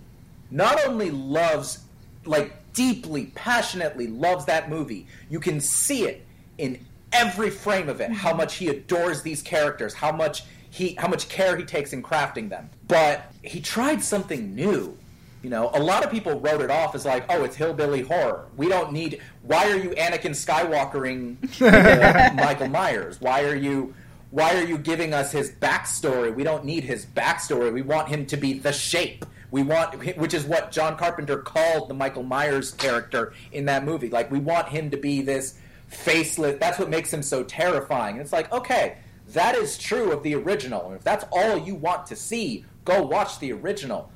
[0.50, 1.80] not only loves,
[2.24, 6.24] like, deeply, passionately loves that movie, you can see it
[6.58, 8.38] in every frame of it how mm-hmm.
[8.38, 12.48] much he adores these characters, how much he how much care he takes in crafting
[12.48, 12.70] them.
[12.88, 14.96] But he tried something new
[15.42, 18.46] You know, a lot of people wrote it off as like, oh, it's hillbilly horror.
[18.56, 19.20] We don't need.
[19.42, 21.36] Why are you Anakin Skywalkering
[22.36, 23.20] Michael Myers?
[23.20, 23.92] Why are you?
[24.32, 26.34] Why are you giving us his backstory?
[26.34, 27.70] We don't need his backstory.
[27.70, 29.26] We want him to be the shape.
[29.50, 34.08] We want, which is what John Carpenter called the Michael Myers character in that movie.
[34.08, 35.58] Like, we want him to be this
[35.88, 36.58] faceless.
[36.58, 38.14] That's what makes him so terrifying.
[38.14, 38.96] And it's like, okay,
[39.34, 40.86] that is true of the original.
[40.86, 44.10] And if that's all you want to see, go watch the original.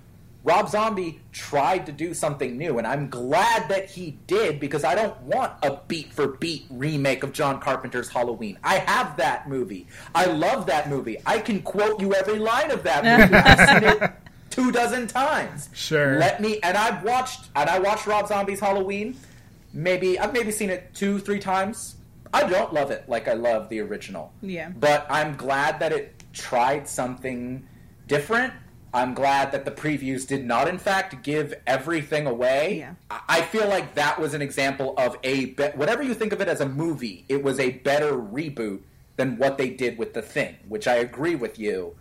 [0.47, 4.95] Rob Zombie tried to do something new, and I'm glad that he did because I
[4.95, 8.57] don't want a beat for beat remake of John Carpenter's Halloween.
[8.63, 9.89] I have that movie.
[10.15, 11.17] I love that movie.
[11.27, 13.35] I can quote you every line of that movie.
[13.45, 14.13] I've seen it
[14.51, 15.69] two dozen times.
[15.73, 16.17] Sure.
[16.17, 19.17] Let me and I've watched and I watched Rob Zombie's Halloween.
[19.73, 21.97] Maybe I've maybe seen it two, three times.
[22.33, 24.33] I don't love it like I love the original.
[24.43, 24.69] Yeah.
[24.69, 27.67] But I'm glad that it tried something
[28.07, 28.53] different.
[28.97, 32.79] I'm glad that the previews did not, in fact, give everything away.
[32.79, 32.95] Yeah.
[33.11, 36.49] I- feel like that was an example of a be- whatever you think of it
[36.49, 37.25] as a movie.
[37.29, 38.81] It was a better reboot
[39.17, 41.95] than what they did with the thing, which I agree with you.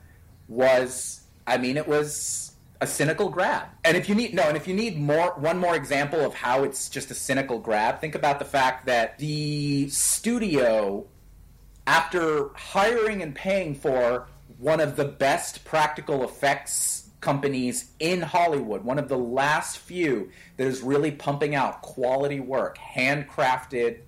[0.48, 3.68] Was I mean, it was a cynical grab.
[3.84, 6.64] And if you need no, and if you need more, one more example of how
[6.64, 11.06] it's just a cynical grab, think about the fact that the studio
[11.88, 14.28] after hiring and paying for
[14.58, 20.68] one of the best practical effects companies in Hollywood, one of the last few that
[20.68, 24.02] is really pumping out quality work, handcrafted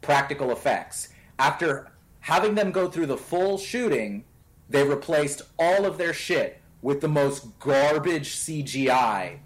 [0.00, 1.08] practical effects.
[1.38, 4.24] After having them go through the full shooting,
[4.68, 9.38] they replaced all of their shit with the most garbage CGI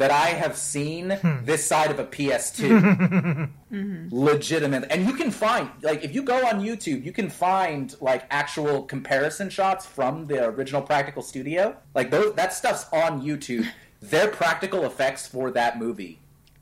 [0.00, 1.08] that I have seen
[1.44, 3.50] this side of a PS2
[4.10, 4.86] legitimate.
[4.90, 8.82] And you can find like if you go on youtube you can find like actual
[8.84, 11.76] comparison shots from the original practical studio.
[11.94, 13.66] Like those that stuff's on youtube.
[14.02, 16.20] Their practical effects for that movie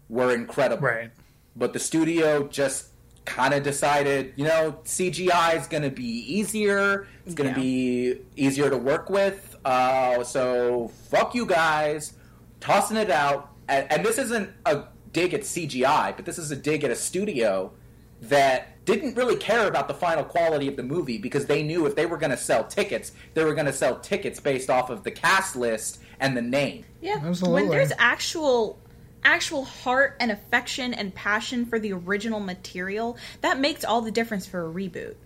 [0.09, 0.89] were incredible.
[0.89, 1.11] Right.
[1.55, 2.89] but the studio just
[3.25, 7.07] kind of decided you know cgi is going to be easier.
[7.25, 8.15] It's going to Yeah.
[8.15, 9.55] be easier to work with.
[9.65, 12.15] Uh, so fuck you guys
[12.61, 16.57] tossing it out and, and this isn't a dig at cgi but this is a
[16.57, 17.73] dig at a studio
[18.21, 21.95] that didn't really care about the final quality of the movie because they knew if
[21.95, 25.05] they were going to sell tickets they were going to sell tickets based off of
[25.05, 27.21] the cast list and the name Yeah.
[27.23, 27.63] Absolutely.
[27.63, 28.79] When there's actual
[29.25, 34.47] actual heart and affection and passion for the original material, that makes all the difference
[34.47, 35.17] for a reboot.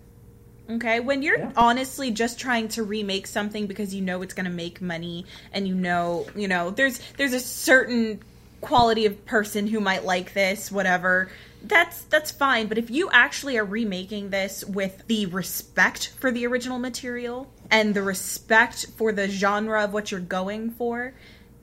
[0.69, 0.99] Okay?
[0.99, 1.51] When you're Yeah.
[1.57, 5.67] honestly just trying to remake something because you know it's going to make money and
[5.67, 8.21] you know, you know, there's there's a certain
[8.61, 11.29] quality of person who might like this, whatever.
[11.65, 16.45] That's that's fine, but if you actually are remaking this with the respect for the
[16.47, 21.13] original material and the respect for the genre of what you're going for,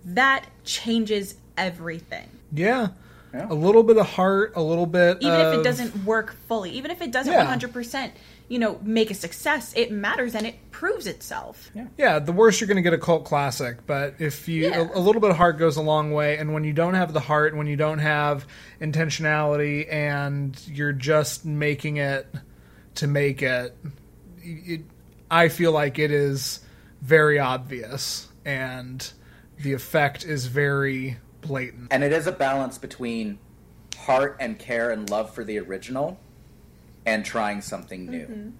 [0.04, 2.28] that changes everything.
[2.52, 2.88] Yeah.
[3.34, 3.46] Yeah.
[3.48, 6.90] A little bit of heart, a little bit Even if it doesn't work fully, even
[6.90, 7.44] if it doesn't Yeah.
[7.46, 8.10] 100%,
[8.50, 11.70] you know, make a success, it matters and it proves itself.
[11.72, 14.88] Yeah, yeah the worst you're going to get a cult classic, but if you Yeah.
[14.92, 17.12] a, a little bit of heart goes a long way, and when you don't have
[17.12, 18.44] the heart, when you don't have
[18.80, 22.26] intentionality, and you're just making it
[22.96, 23.76] to make it,
[24.42, 24.80] it
[25.30, 26.58] I feel like it is
[27.00, 29.08] very obvious, and
[29.62, 31.86] the effect is very blatant.
[31.92, 33.38] and it is a balance between
[33.96, 36.18] heart and care and love for the original
[37.10, 38.50] and trying something new mm-hmm.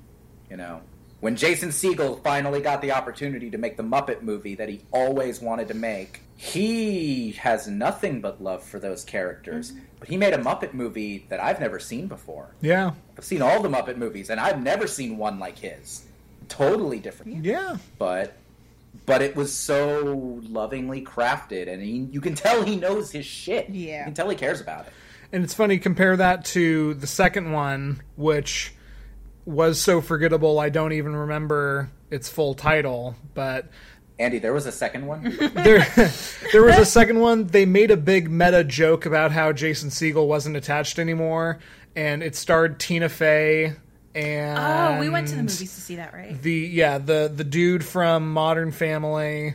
[0.51, 0.81] you know?
[1.21, 5.41] When jason segel finally got the opportunity to make the muppet movie that he always
[5.41, 9.85] wanted to make he has nothing but love for those characters mm-hmm.
[9.99, 12.49] but he made a muppet movie that i've never seen before.
[12.63, 16.07] Yeah, i've seen all the muppet movies and i've never seen one like his.
[16.49, 17.45] Totally different.
[17.45, 18.33] Yeah, but
[19.07, 23.69] but it was so lovingly crafted and he, you can tell he knows his shit.
[23.69, 23.99] Yeah.
[23.99, 24.93] you can tell he cares about it
[25.33, 28.74] And it's funny, compare that to the second one, which
[29.45, 33.16] was so forgettable I don't even remember its full title.
[33.35, 33.68] But
[34.18, 35.22] andy there was a second one
[35.55, 35.87] there,
[36.53, 37.47] there was a second one.
[37.47, 41.59] They made a big meta joke about how Jason Segel wasn't attached anymore,
[41.97, 43.74] and it starred Tina Fey
[44.14, 46.41] and Oh, we went to the movies to see that, right?
[46.41, 49.55] The yeah, the the dude from Modern Family,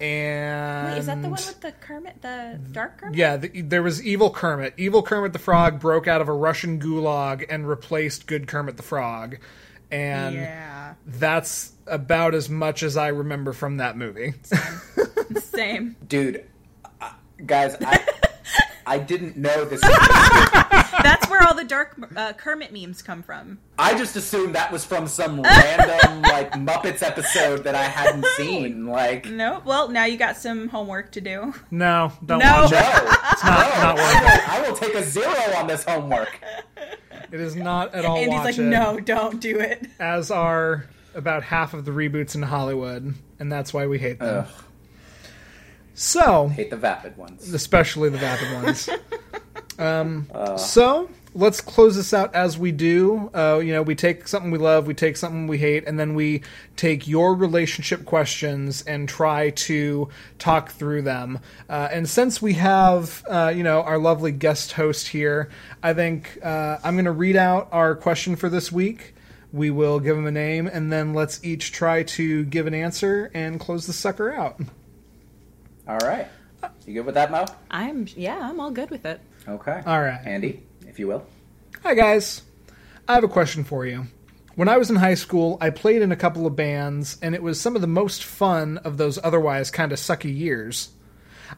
[0.00, 3.16] and Wait, is that the one with the Kermit, the dark Kermit?
[3.16, 4.74] Yeah, the, there was Evil Kermit.
[4.76, 8.82] Evil Kermit the Frog broke out of a Russian gulag and replaced Good Kermit the
[8.82, 9.38] Frog.
[9.90, 10.94] And Yeah.
[11.06, 14.34] that's about as much as I remember from that movie.
[15.36, 15.96] Same.
[16.08, 16.44] dude
[17.00, 17.10] uh,
[17.44, 18.04] guys I,
[18.86, 19.80] I didn't know this.
[21.02, 23.58] That's where all the dark uh, Kermit memes come from.
[23.78, 28.86] I just assumed that was from some random like Muppets episode that I hadn't seen.
[28.86, 31.54] Like, No, well, now you got some homework to do.
[31.70, 32.62] No, don't No.
[32.62, 33.18] watch no, it.
[33.32, 34.22] It's not, no, not worth I, it.
[34.22, 36.40] will, I will take a zero on this homework.
[37.32, 38.62] It is not at all Andy's watch like, it.
[38.62, 39.86] no, don't do it.
[39.98, 44.46] As are about half of the reboots in Hollywood, and that's why we hate them.
[44.48, 44.63] Ugh,
[45.94, 47.52] So, hate the vapid ones.
[47.54, 48.88] especially the vapid ones.
[49.78, 50.56] Um, Uh.
[50.56, 53.28] so let's close this out as we do.
[53.34, 56.14] Uh, you know, we take something we love, we take something we hate, and then
[56.14, 56.42] we
[56.76, 61.40] take your relationship questions and try to talk through them.
[61.68, 65.50] Uh, and since we have, uh, you know, our lovely guest host here,
[65.82, 69.14] I think uh, I'm going to read out our question for this week.
[69.52, 73.30] We will give him a name, and then let's each try to give an answer
[73.34, 74.60] and close the sucker out.
[75.86, 76.28] All right,
[76.86, 77.44] you good with that, Mo?
[77.70, 79.20] I'm yeah, I'm all good with it.
[79.46, 79.82] Okay.
[79.84, 80.20] All right.
[80.24, 81.26] Andy, if you will.
[81.82, 82.42] Hi, guys.
[83.06, 84.06] I have a question for you.
[84.54, 87.42] When I was in high school, I played in a couple of bands, and it
[87.42, 90.90] was some of the most fun of those otherwise kind of sucky years.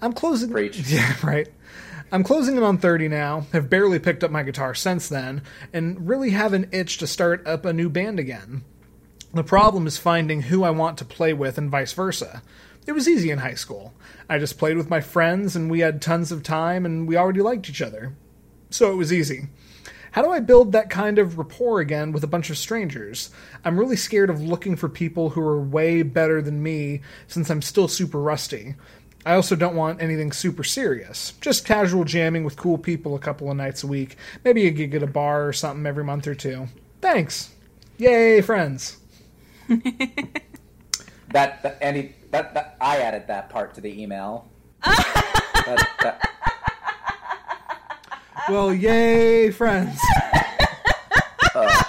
[0.02, 0.50] I'm closing.
[0.50, 0.78] Preach.
[0.88, 1.48] Yeah, right.
[2.10, 6.08] I'm closing in on 30 now, have barely picked up my guitar since then, and
[6.08, 8.64] really have an itch to start up a new band again.
[9.34, 12.42] The problem is finding who I want to play with and vice versa.
[12.87, 13.95] It was easy in high school.
[14.28, 17.43] I just played with my friends and we had tons of time and we already
[17.43, 18.14] liked each other.
[18.70, 19.49] So it was easy.
[20.12, 23.30] How do I build that kind of rapport again with a bunch of strangers?
[23.64, 27.61] I'm really scared of looking for people who are way better than me since I'm
[27.61, 28.76] still super rusty.
[29.26, 31.34] I also don't want anything super serious.
[31.41, 34.16] Just casual jamming with cool people a couple of nights a week.
[34.45, 36.68] Maybe a gig at a bar or something every month or two.
[37.01, 37.51] Thanks.
[37.99, 38.99] Yay, friends.
[41.30, 44.49] That, that Andy, that, that I added that part to the email.
[44.84, 46.30] That- that-
[48.49, 49.99] Well, yay, friends.
[51.57, 51.82] Oh.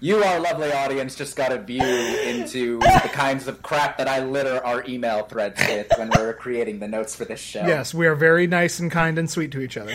[0.00, 4.22] you, our lovely audience, just got a view into the kinds of crap that I
[4.24, 7.64] litter our email threads with when we're creating the notes for this show.
[7.66, 9.92] Yes, we are very nice and kind and sweet to each other.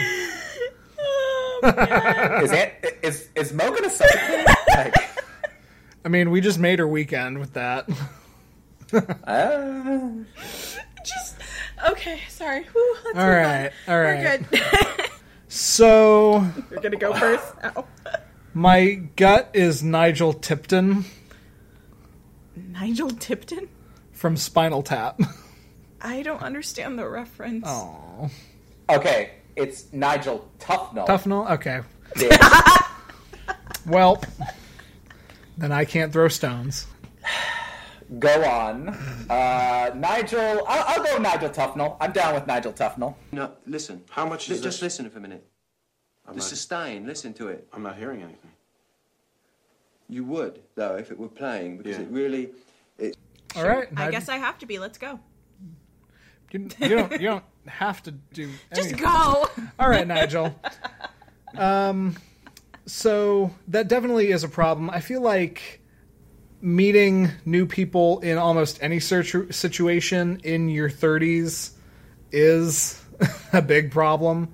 [0.99, 2.71] Oh, is Aunt,
[3.03, 4.45] is is Mo gonna suck again?
[4.75, 4.95] Like,
[6.05, 7.87] I mean, we just made her weekend with that.
[8.93, 10.09] Uh,
[11.05, 11.35] Just
[11.89, 12.19] okay.
[12.29, 12.63] Sorry.
[12.63, 13.93] Whew, let's All move right, on.
[13.93, 14.61] all We're good.
[15.49, 17.45] So, You're gonna go first.
[17.63, 17.85] Ow.
[18.53, 21.05] my gut is Nigel Tipton
[22.55, 23.69] Nigel Tipton.
[24.11, 25.19] from Spinal Tap.
[26.01, 27.63] I don't understand the reference.
[27.65, 28.29] Oh,
[28.89, 31.07] okay, it's Nigel Tufnel.
[31.07, 31.49] Tufnel?
[31.51, 31.81] Okay.
[32.19, 32.77] Yeah.
[33.85, 34.21] Well,
[35.57, 36.87] then I can't throw stones.
[38.19, 38.89] Go on,
[39.29, 40.63] uh, Nigel.
[40.67, 41.97] I'll, I'll go Nigel Tufnel.
[41.99, 43.15] I'm down with Nigel Tufnel.
[43.33, 44.01] No, listen.
[44.09, 44.81] How much is Just this?
[44.99, 45.45] listen for a minute.
[46.25, 47.67] I'm the not, sustain, listen to it.
[47.73, 48.51] I'm not hearing anything.
[50.07, 52.03] You would, though, if it were playing, because Yeah.
[52.03, 52.49] it really.
[53.55, 53.87] All right.
[53.97, 54.79] I guess I have to be.
[54.79, 55.19] Let's go.
[56.51, 57.11] You, you don't.
[57.13, 58.47] You don't have to do.
[58.73, 59.03] Just anything.
[59.03, 59.49] go.
[59.79, 60.57] All right, Nigel.
[61.57, 62.15] Um,
[62.85, 64.91] so that definitely is a problem.
[64.91, 65.81] I feel like
[66.61, 71.71] meeting new people in almost any search situation in your 30s
[72.31, 73.01] is
[73.53, 74.53] a big problem.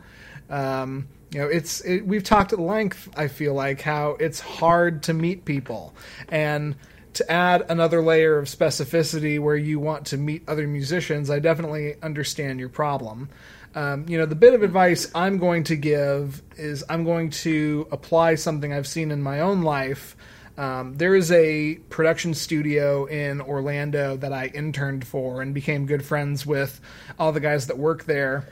[0.49, 3.09] Um, you know, it's it, we've talked at length.
[3.17, 5.95] I feel like how it's hard to meet people,
[6.29, 6.75] and
[7.13, 11.95] to add another layer of specificity where you want to meet other musicians, I definitely
[12.01, 13.29] understand your problem.
[13.75, 17.87] Um, you know, the bit of advice I'm going to give is I'm going to
[17.91, 20.15] apply something I've seen in my own life.
[20.57, 26.05] Um, there is a production studio in Orlando that I interned for and became good
[26.05, 26.79] friends with
[27.17, 28.47] all the guys that work there.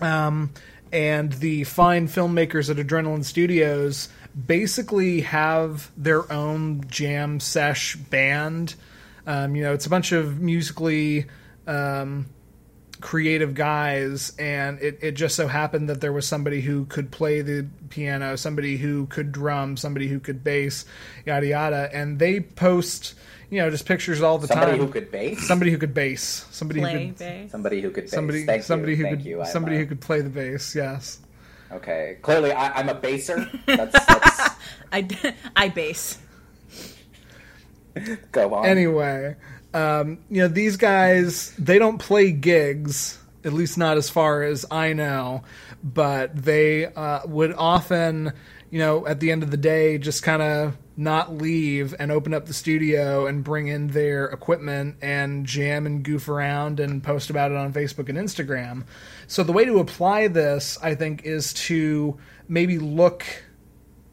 [0.00, 0.52] Um,
[0.92, 4.08] and the fine filmmakers at Adrenaline Studios
[4.46, 8.74] basically have their own jam sesh band.
[9.26, 11.26] Um, you know, it's a bunch of musically
[11.66, 12.26] um,
[13.00, 17.42] creative guys, and it, it just so happened that there was somebody who could play
[17.42, 20.84] the piano, somebody who could drum, somebody who could bass,
[21.26, 23.14] yada yada, and they post.
[23.50, 24.78] You know, just pictures all the Somebody time.
[24.78, 25.46] Somebody who could bass.
[25.48, 26.46] Somebody who could bass.
[26.52, 27.50] Somebody who could bass.
[27.50, 28.12] Somebody who could bass.
[28.12, 28.96] somebody Thank somebody you.
[28.98, 29.44] who Thank could you.
[29.46, 31.18] Somebody who could play the bass yes
[31.72, 33.48] Okay, clearly I, I'm a baser.
[33.66, 34.50] That's, that's
[34.92, 35.06] I
[35.54, 36.18] I base.
[38.32, 38.64] go on.
[38.66, 39.36] anyway
[39.74, 44.66] um, you know these guys they don't play gigs at least not as far as
[44.70, 45.42] i know
[45.82, 48.32] but they uh, would often
[48.70, 52.32] you know, at the end of the day, just kind of not leave and open
[52.32, 57.30] up the studio and bring in their equipment and jam and goof around and post
[57.30, 58.84] about it on Facebook and Instagram.
[59.26, 62.16] So the way to apply this, I think, is to
[62.48, 63.24] maybe look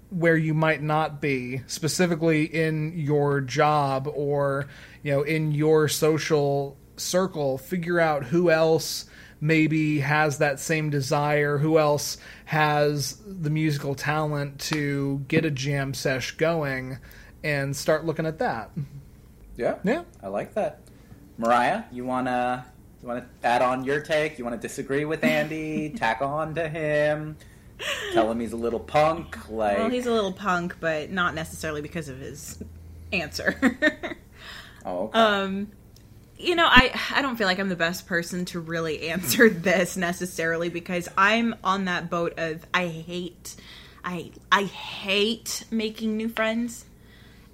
[0.10, 4.68] where you might not be, specifically in your job or,
[5.08, 9.06] you know, in your social circle, figure out who else
[9.40, 15.94] maybe has that same desire, who else has the musical talent to get a jam
[15.94, 16.98] sesh going,
[17.42, 18.70] and start looking at that.
[19.56, 20.82] Yeah, yeah, I like that.
[21.38, 22.66] Moriah, you wanna
[23.02, 24.38] you wanna add on your take?
[24.38, 25.90] You wanna disagree with Andy?
[25.96, 27.38] tack on to him?
[28.12, 29.50] Tell him he's a little punk.
[29.50, 32.62] Like, well, he's a little punk, but not necessarily because of his
[33.14, 33.56] answer.
[34.88, 35.20] oh, okay.
[35.20, 35.72] um,
[36.38, 39.98] you know, I I don't feel like I'm the best person to really answer this
[39.98, 43.56] necessarily because I'm on that boat of I hate
[44.04, 46.86] I I hate making new friends.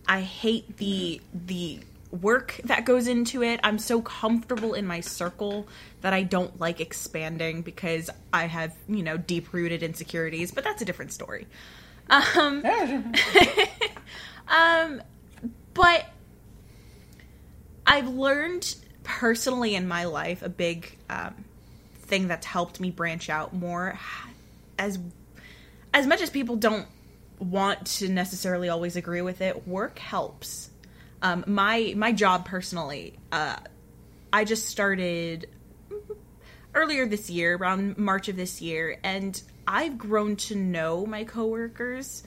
[0.08, 1.80] I hate the the
[2.12, 3.60] work that goes into it.
[3.64, 5.68] I'm so comfortable in my circle
[6.02, 10.82] that I don't like expanding because I have, you know, deep rooted insecurities, but that's
[10.82, 11.48] a different story.
[12.10, 12.64] Um,
[14.48, 15.02] um
[15.74, 16.06] but
[17.86, 21.46] I've learned personally in my life a big um,
[21.94, 24.00] thing that's helped me branch out more.
[24.80, 25.00] As
[25.94, 26.88] as much as people don't
[27.40, 30.70] want to necessarily always agree with it work helps.
[31.24, 33.56] Um, my my job personally uh,
[34.34, 35.48] i just started
[36.76, 42.24] earlier this year around march of this year and i've grown to know my coworkers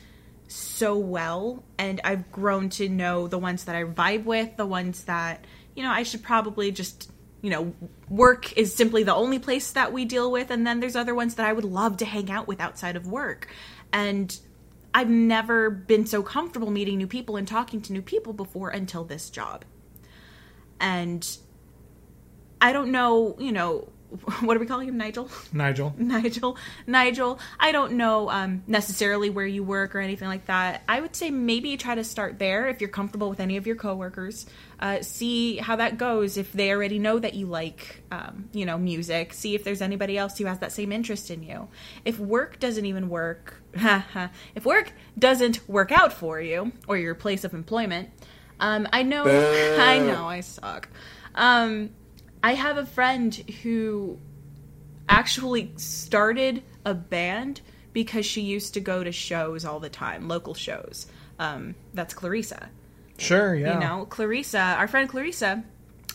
[0.48, 5.05] so well and i've grown to know the ones that i vibe with the ones
[5.05, 5.44] that
[5.77, 7.12] you know, I should probably just,
[7.43, 7.74] you know,
[8.09, 10.51] work is simply the only place that we deal with.
[10.51, 13.06] And then there's other ones that I would love to hang out with outside of
[13.06, 13.48] work.
[13.93, 14.36] And
[14.94, 19.05] I've never been so comfortable meeting new people and talking to new people before until
[19.05, 19.66] this job.
[20.81, 21.36] And
[22.60, 23.93] I don't know, you know,
[24.40, 24.97] what are we calling him?
[24.97, 25.28] Nigel?
[25.52, 25.94] Nigel.
[25.98, 26.56] Nigel.
[26.86, 27.38] Nigel.
[27.59, 30.82] I don't know um, necessarily where you work or anything like that.
[30.88, 33.76] I would say maybe try to start there if you're comfortable with any of your
[33.76, 34.47] coworkers.
[34.78, 36.36] Uh, see how that goes.
[36.36, 40.18] If they already know that you like um, you know music see if there's anybody
[40.18, 41.68] else who has that same interest in you.
[42.05, 43.62] If work doesn't even work
[44.55, 48.09] if work doesn't work out for you or your place of employment
[48.60, 49.24] um, i know
[49.78, 50.88] i know i suck.
[51.34, 51.90] Um,
[52.42, 54.18] I have a friend who
[55.08, 57.60] actually started a band
[57.92, 61.06] because she used to go to shows all the time, local shows.
[61.38, 62.68] Um, that's Clarissa.
[63.18, 63.74] Sure, yeah.
[63.74, 65.64] You know, Clarissa, our friend Clarissa,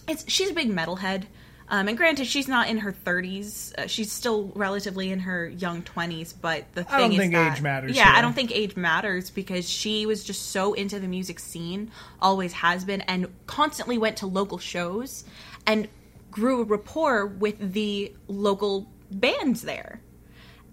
[0.07, 1.23] it's she's a big metalhead.
[1.69, 3.73] Um, and granted, she's not in her 30s.
[3.77, 6.33] Uh, she's still relatively in her young 20s.
[6.39, 7.95] But the thing I don't is think that, age matters.
[7.95, 8.13] Yeah, here.
[8.15, 11.89] I don't think age matters because she was just so into the music scene,
[12.21, 15.23] always has been, and constantly went to local shows
[15.65, 15.87] and
[16.31, 20.01] grew a rapport with the local bands there.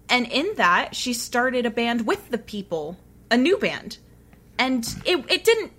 [0.09, 2.97] And in that, she started a band with the people,
[3.29, 3.97] a new band.
[4.57, 5.71] And it, it didn't,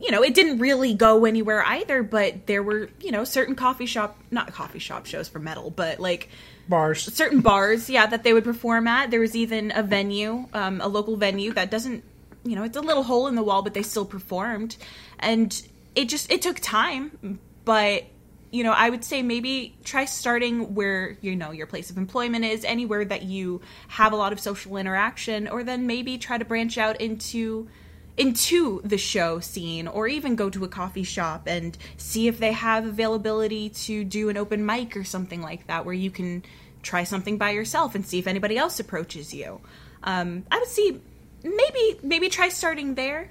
[0.00, 3.86] you know, it didn't really go anywhere either, but there were, you know, certain coffee
[3.86, 6.28] shop, not coffee shop shows for metal, but like
[6.68, 7.02] bars.
[7.14, 9.10] Certain bars, yeah, that they would perform at.
[9.10, 12.02] There was even a venue, um, a local venue that doesn't,
[12.44, 14.76] you know, it's a little hole in the wall, but they still performed.
[15.18, 15.62] And
[15.94, 18.04] it just, it took time, but
[18.50, 22.44] you know, I would say maybe try starting where, you know, your place of employment
[22.44, 26.44] is, anywhere that you have a lot of social interaction, or then maybe try to
[26.44, 27.68] branch out into
[28.16, 32.52] into the show scene or even go to a coffee shop and see if they
[32.52, 36.42] have availability to do an open mic or something like that where you can
[36.82, 39.60] try something by yourself and see if anybody else approaches you.
[40.02, 40.98] Um, I would see
[41.42, 43.30] maybe maybe try starting there.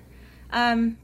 [0.51, 0.97] Um,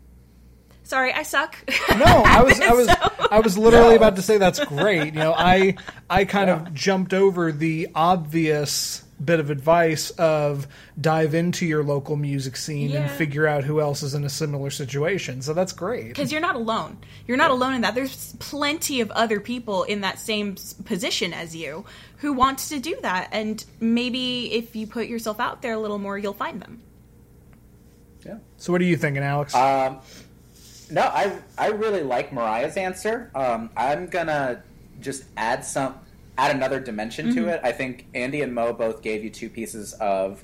[0.91, 1.55] Sorry, I suck.
[1.97, 2.89] No, I was I was
[3.31, 5.05] I was literally about to say that's great.
[5.05, 5.77] You know, I
[6.09, 6.63] I kind yeah.
[6.63, 10.67] of jumped over the obvious bit of advice of
[10.99, 13.03] dive into your local music scene yeah.
[13.03, 15.41] and figure out who else is in a similar situation.
[15.41, 16.09] So that's great.
[16.09, 16.97] Because you're not alone.
[17.25, 17.55] You're not yeah.
[17.55, 17.95] alone in that.
[17.95, 21.85] There's plenty of other people in that same position as you
[22.17, 23.29] who wants to do that.
[23.31, 26.81] And maybe if you put yourself out there a little more, you'll find them.
[28.25, 28.39] Yeah.
[28.57, 29.55] So what are you thinking, Alex?
[29.55, 30.01] Um,
[30.91, 33.31] no, I I really like Moriah's answer.
[33.33, 34.63] Um, I'm gonna
[34.99, 35.95] just add some
[36.37, 37.45] add another dimension mm-hmm.
[37.45, 37.61] to it.
[37.63, 40.43] I think Andy and Mo both gave you two pieces of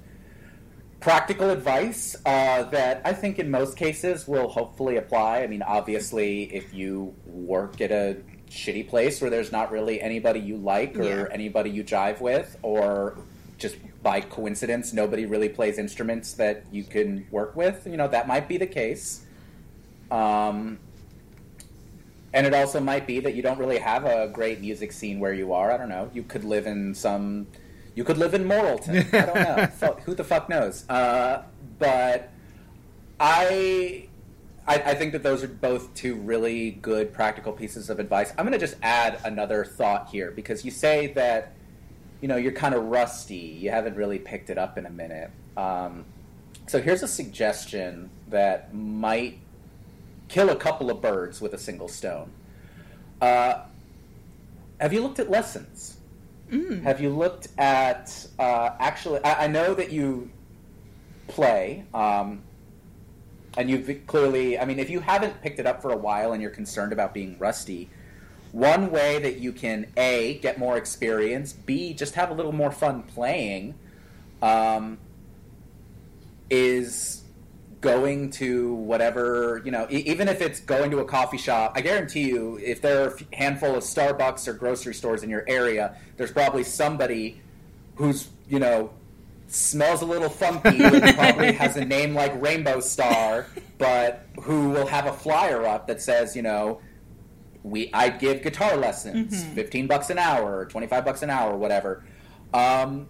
[0.99, 5.41] practical advice uh, that I think in most cases will hopefully apply.
[5.41, 8.17] I mean, obviously, if you work at a
[8.49, 11.25] shitty place where there's not really anybody you like or yeah.
[11.31, 13.17] anybody you jive with, or
[13.57, 17.85] just by coincidence nobody really plays instruments that you can work with.
[17.85, 19.25] You know, that might be the case.
[20.11, 20.79] Um,
[22.34, 25.34] and it also might be that you don't really have a great music scene where
[25.34, 25.71] you are.
[25.71, 26.11] I don't know.
[26.13, 27.47] You could live in some.
[27.95, 28.97] You could live in Moralton.
[29.13, 29.97] I don't know.
[30.05, 30.88] Who the fuck knows?
[30.88, 31.43] Uh,
[31.79, 32.29] but
[33.19, 34.07] I,
[34.67, 38.34] I, I think that those are both two really good practical pieces of advice.
[38.38, 41.53] I'm going to just add another thought here because you say that,
[42.21, 43.35] you know, you're kind of rusty.
[43.35, 45.31] You haven't really picked it up in a minute.
[45.55, 46.05] Um,
[46.67, 49.39] so here's a suggestion that might
[50.27, 52.31] kill a couple of birds with a single stone.
[53.21, 53.61] Uh,
[54.79, 55.97] have you looked at lessons?
[56.83, 59.23] Have you looked at uh, actually?
[59.23, 60.29] I, I know that you
[61.27, 62.43] play, um,
[63.57, 64.57] and you've clearly.
[64.57, 67.13] I mean, if you haven't picked it up for a while and you're concerned about
[67.13, 67.89] being rusty,
[68.51, 72.71] one way that you can a get more experience, b just have a little more
[72.71, 73.75] fun playing,
[74.41, 74.97] um,
[76.49, 77.23] is
[77.81, 81.81] going to whatever you know e- even if it's going to a coffee shop i
[81.81, 85.95] guarantee you if there are a handful of starbucks or grocery stores in your area
[86.17, 87.39] there's probably somebody
[87.95, 88.89] who's you know
[89.47, 93.45] smells a little funky and probably has a name like rainbow star
[93.77, 96.81] but who will have a flyer up that says you know
[97.63, 102.03] we i give guitar lessons 15 bucks an hour or 25 bucks an hour whatever.
[102.53, 103.07] Um,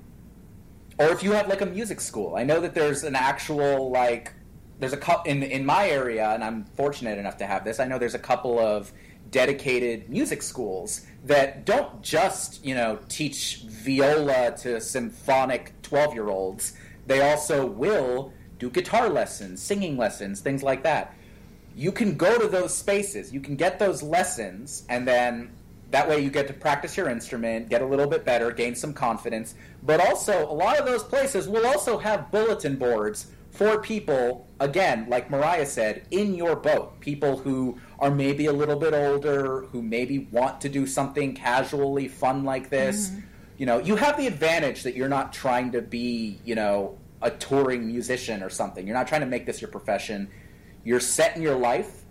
[1.00, 4.34] or if you have like a music school i know that there's an actual like
[4.80, 7.86] there's a couple in in my area and i'm fortunate enough to have this i
[7.86, 8.92] know there's a couple of
[9.32, 16.74] dedicated music schools that don't just you know teach viola to symphonic 12 year olds
[17.06, 21.14] they also will do guitar lessons singing lessons things like that.
[21.76, 25.52] You can go to those spaces you can get those lessons and then
[25.90, 28.94] that way you get to practice your instrument get a little bit better gain some
[28.94, 29.56] confidence.
[29.84, 33.28] But also a lot of those places will also have bulletin boards
[33.58, 37.00] for people again like moriah said in your boat.
[37.00, 42.08] People who are maybe a little bit older who maybe want to do something casually
[42.08, 43.10] fun like this.
[43.10, 43.20] Mm-hmm.
[43.58, 47.32] You know you have the advantage that you're not trying to be you know a
[47.32, 48.86] touring musician or something.
[48.86, 50.30] You're not trying to make this your profession.
[50.84, 52.06] You're set in your life.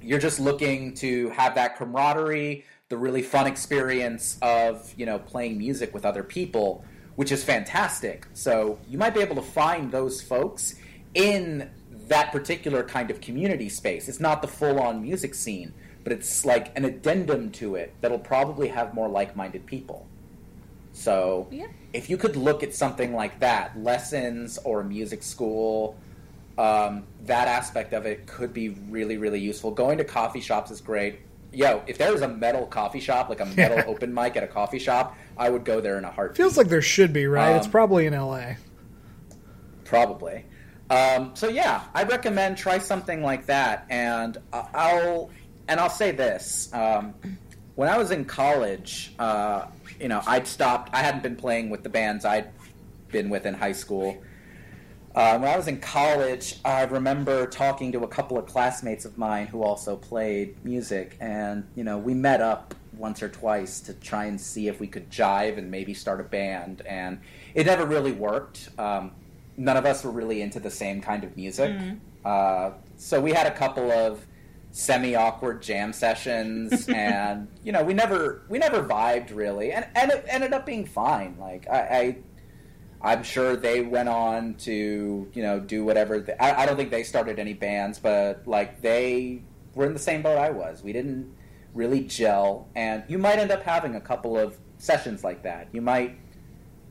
[0.00, 5.56] You're just looking to have that camaraderie the really fun experience of you know playing
[5.56, 6.84] music with other people
[7.22, 8.26] which is fantastic.
[8.34, 10.74] So you might be able to find those folks
[11.14, 11.70] in
[12.08, 14.08] that particular kind of community space.
[14.08, 15.72] It's not the full-on music scene
[16.02, 20.04] but it's like an addendum to it that'll probably have more like-minded people.
[20.94, 21.68] So Yeah.
[21.92, 25.96] if you could look at something like that lessons or music school
[26.58, 29.70] um, that aspect of it could be really really useful.
[29.70, 31.20] Going to coffee shops is great
[31.52, 33.84] yo if there was a metal coffee shop like a metal Yeah.
[33.86, 36.68] open mic at a coffee shop i would go there in a heartbeat Feels like
[36.68, 37.56] there should be, right?
[37.56, 38.56] it's Um, probably in L.A.
[39.84, 40.44] probably.
[40.90, 45.30] Um, so yeah, I recommend try something like that, and I'll
[45.68, 47.14] and I'll say this: um,
[47.76, 49.66] when I was in college, uh,
[49.98, 50.90] you know, I'd stopped.
[50.92, 52.48] I hadn't been playing with the bands I'd
[53.08, 54.22] been with in high school.
[55.14, 59.18] Uh, when I was in college, I remember talking to a couple of classmates of
[59.18, 63.94] mine who also played music, and you know, we met up once or twice to
[63.94, 67.20] try and see if we could jive and maybe start a band, and
[67.54, 68.70] it never really worked.
[68.78, 69.12] Um,
[69.58, 71.70] none of us were really into the same kind of music,
[72.24, 74.26] uh, so we had a couple of
[74.70, 80.24] semi-awkward jam sessions, and you know, we never we never vibed really, and and it
[80.26, 81.36] ended up being fine.
[81.38, 81.78] Like I.
[81.78, 82.16] I
[83.02, 86.20] I'm sure they went on to, you know, do whatever.
[86.20, 89.42] They, I, I don't think they started any bands, but like they
[89.74, 90.82] were in the same boat I was.
[90.82, 91.34] We didn't
[91.74, 95.68] really gel, and you might end up having a couple of sessions like that.
[95.72, 96.16] You might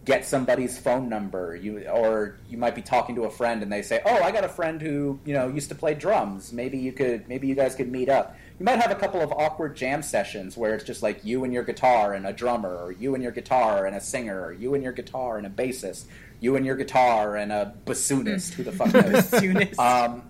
[0.04, 3.82] get somebody's phone number, you or you might be talking to a friend, and they
[3.82, 6.52] say, "Oh, I got a friend who, you know, used to play drums.
[6.52, 9.32] Maybe you could, maybe you guys could meet up." You might have a couple of
[9.32, 12.92] awkward jam sessions where it's just like you and your guitar and a drummer, or
[12.92, 16.06] you and your guitar and a singer, or you and your guitar and a bassist,
[16.42, 18.54] you and your guitar and a bassoonist.
[18.54, 19.04] Who the fuck knows?
[19.32, 19.80] Bassoonist.
[19.80, 20.30] Um,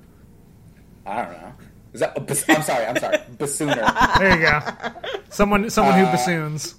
[1.05, 1.53] I don't know.
[1.91, 2.17] Is that?
[2.17, 2.85] A bas- I'm sorry.
[2.85, 3.17] I'm sorry.
[3.37, 3.83] Bassooner.
[4.19, 4.59] There you go.
[5.29, 6.75] Someone, someone who Uh, bassoons.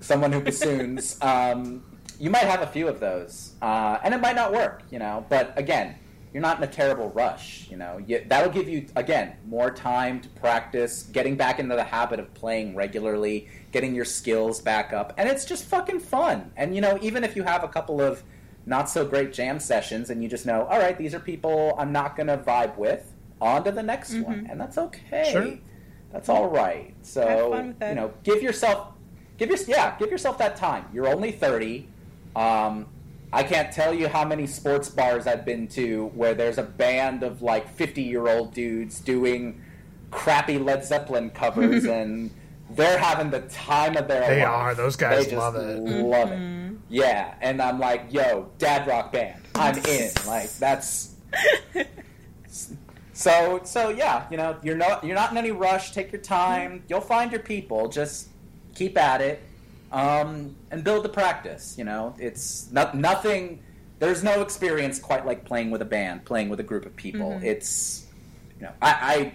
[0.00, 1.16] someone who bassoons.
[1.24, 1.82] Um,
[2.20, 5.24] you might have a few of those, uh, and it might not work, you know.
[5.30, 5.94] But again,
[6.38, 8.00] you're not in a terrible rush, you know.
[8.06, 12.32] You, that'll give you again more time to practice, getting back into the habit of
[12.32, 16.52] playing regularly, getting your skills back up, and it's just fucking fun.
[16.56, 18.22] And you know, even if you have a couple of
[18.66, 21.90] not so great jam sessions, and you just know, all right, these are people I'm
[21.90, 23.12] not going to vibe with.
[23.40, 25.30] On to the next one, and that's okay.
[25.32, 25.58] Sure.
[26.12, 26.94] That's all right.
[27.02, 27.88] So Have fun with that.
[27.88, 28.92] you know, give yourself
[29.38, 30.84] give your yeah, give yourself that time.
[30.92, 31.88] You're only 30.
[32.36, 32.86] Um,
[33.32, 37.22] I can't tell you how many sports bars I've been to where there's a band
[37.22, 39.60] of like 50 year old dudes doing
[40.10, 42.30] crappy Led Zeppelin covers and
[42.70, 44.48] they're having the time of their They life.
[44.48, 44.74] are.
[44.74, 45.78] Those guys They just love it.
[45.80, 46.38] Love it.
[46.38, 46.74] Mm-hmm.
[46.90, 49.42] Yeah, and I'm like, yo, dad rock band.
[49.54, 50.10] I'm in.
[50.26, 51.14] Like that's
[53.12, 55.92] so so yeah, you know, you're not you're not in any rush.
[55.92, 56.82] Take your time.
[56.88, 57.88] You'll find your people.
[57.88, 58.28] Just
[58.74, 59.42] keep at it,
[59.92, 61.76] um, and build the practice.
[61.78, 63.62] You know, it's not nothing.
[63.98, 67.32] There's no experience quite like playing with a band, playing with a group of people.
[67.32, 67.44] Mhm.
[67.44, 68.06] It's
[68.58, 69.32] you know, I, I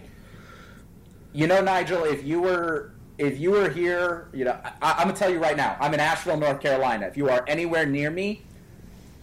[1.34, 5.14] you know, Nigel, if you were if you were here, you know, I, I'm gonna
[5.14, 7.08] tell you right now, I'm in Asheville, North Carolina.
[7.08, 8.44] If you are anywhere near me,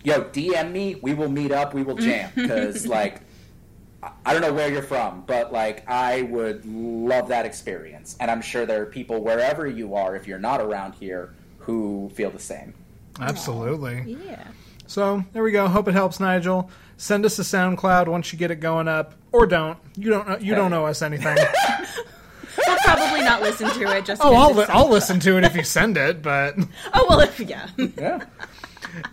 [0.05, 0.97] yo, DM me.
[1.03, 1.75] We will meet up.
[1.75, 3.23] We will jam because like.
[4.03, 8.31] I- I don't know where you're from, but like I would love that experience, and
[8.31, 12.31] I'm sure there are people wherever you are, if you're not around here, who feel
[12.31, 12.73] the same.
[13.21, 14.17] Absolutely.
[14.27, 14.45] Yeah.
[14.87, 15.69] So there we go.
[15.69, 16.71] Hope it helps, Nigel.
[16.97, 19.79] Send us a SoundCloud once you get it going up, or don't.
[19.97, 20.29] You don't.
[20.29, 21.37] know- You don't owe us anything.
[22.67, 24.05] We'll probably not listen to it.
[24.05, 26.21] Just oh, I'll li- I'll listen to it if you send it.
[26.21, 26.57] But
[26.93, 27.69] Oh well, if yeah.
[27.97, 28.25] Yeah.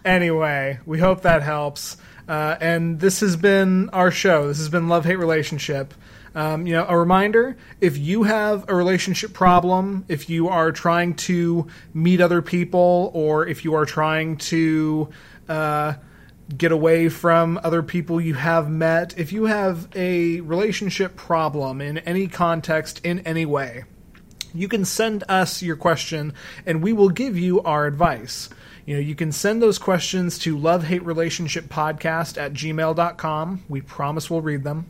[0.04, 1.98] anyway, we hope that helps.
[2.28, 4.48] Uh, and this has been our show.
[4.48, 5.94] This has been Love Hate Relationship.
[6.36, 11.16] Um, you know, a reminder if you have a relationship problem, if you are trying
[11.16, 15.10] to meet other people, or if you are trying to
[15.50, 15.94] uh,
[16.56, 21.98] get away from other people you have met, if you have a relationship problem in
[22.00, 23.86] any context, in any way,
[24.54, 26.34] you can send us your question
[26.66, 28.50] and we will give you our advice.
[28.88, 33.66] You know, you can send those questions to love hate relationship podcast at gmail.com.
[33.68, 34.86] We promise we'll read them.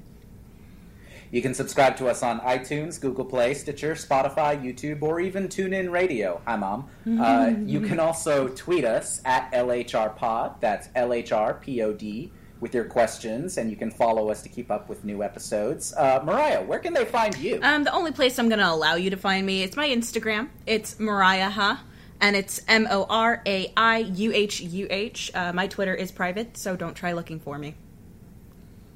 [1.31, 5.91] You can subscribe to us on iTunes, Google Play, Stitcher, Spotify, YouTube, or even TuneIn
[5.91, 6.39] Radio.
[6.45, 6.87] Hi, Mom.
[7.19, 10.59] Uh, you can also tweet us at LHRPod.
[10.59, 12.29] That's LHRPOD
[12.59, 15.91] with your questions, and you can follow us to keep up with new episodes.
[15.97, 17.59] Uh, Moriah, where can they find you?
[17.63, 20.49] Um, the only place I'm going to allow you to find me is my Instagram.
[20.67, 21.77] It's Moriah Huh,
[22.21, 25.31] and it's M O R A I U H U H.
[25.33, 27.75] Uh, My Twitter is private, so don't try looking for me.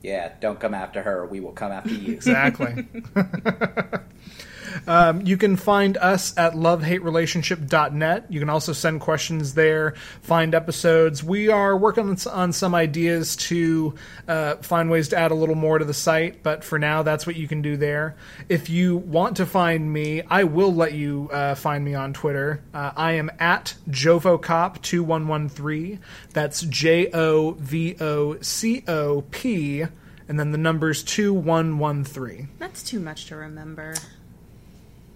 [0.01, 1.25] Yeah, don't come after her.
[1.27, 2.13] We will come after you.
[2.13, 2.87] Exactly.
[4.87, 8.25] um, you can find us at lovehaterelationship.net.
[8.29, 9.91] You can also send questions there,
[10.21, 11.23] find episodes.
[11.23, 13.95] We are working on, some ideas to
[14.27, 17.25] uh, find ways to add a little more to the site, but for now, that's
[17.25, 18.15] what you can do there.
[18.49, 22.61] If you want to find me, I will let you uh, find me on Twitter.
[22.73, 25.99] Uh, I am at JovoCop2113.
[26.33, 29.83] That's J O V O C O P,
[30.27, 32.49] and then the numbers 2113.
[32.59, 33.93] That's too much to remember.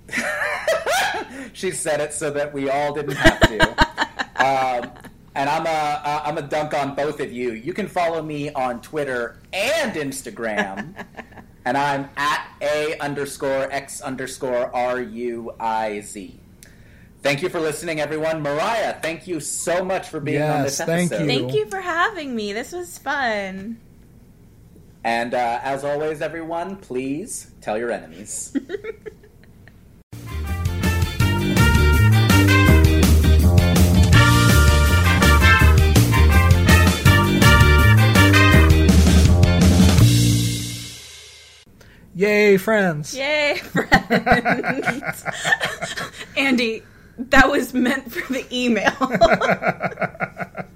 [1.53, 3.59] she said it so that we all didn't have to.
[4.43, 4.91] um,
[5.35, 7.51] and I'm a uh, I'm a dunk on both of you.
[7.51, 10.93] You can follow me on Twitter and Instagram,
[11.65, 16.39] and I'm at a underscore x underscore r u i z.
[17.21, 18.41] Thank you for listening, everyone.
[18.43, 21.23] Moriah, thank you so much for being on this Yes, thank episode.
[21.31, 21.39] you.
[21.39, 22.53] Thank you for having me.
[22.53, 23.79] This was fun.
[25.03, 28.55] And uh, as always, everyone, please tell your enemies.
[42.17, 43.13] Yay, friends.
[43.13, 45.25] Yay, friends.
[46.37, 46.81] Andy,
[47.17, 48.93] that was meant for the email.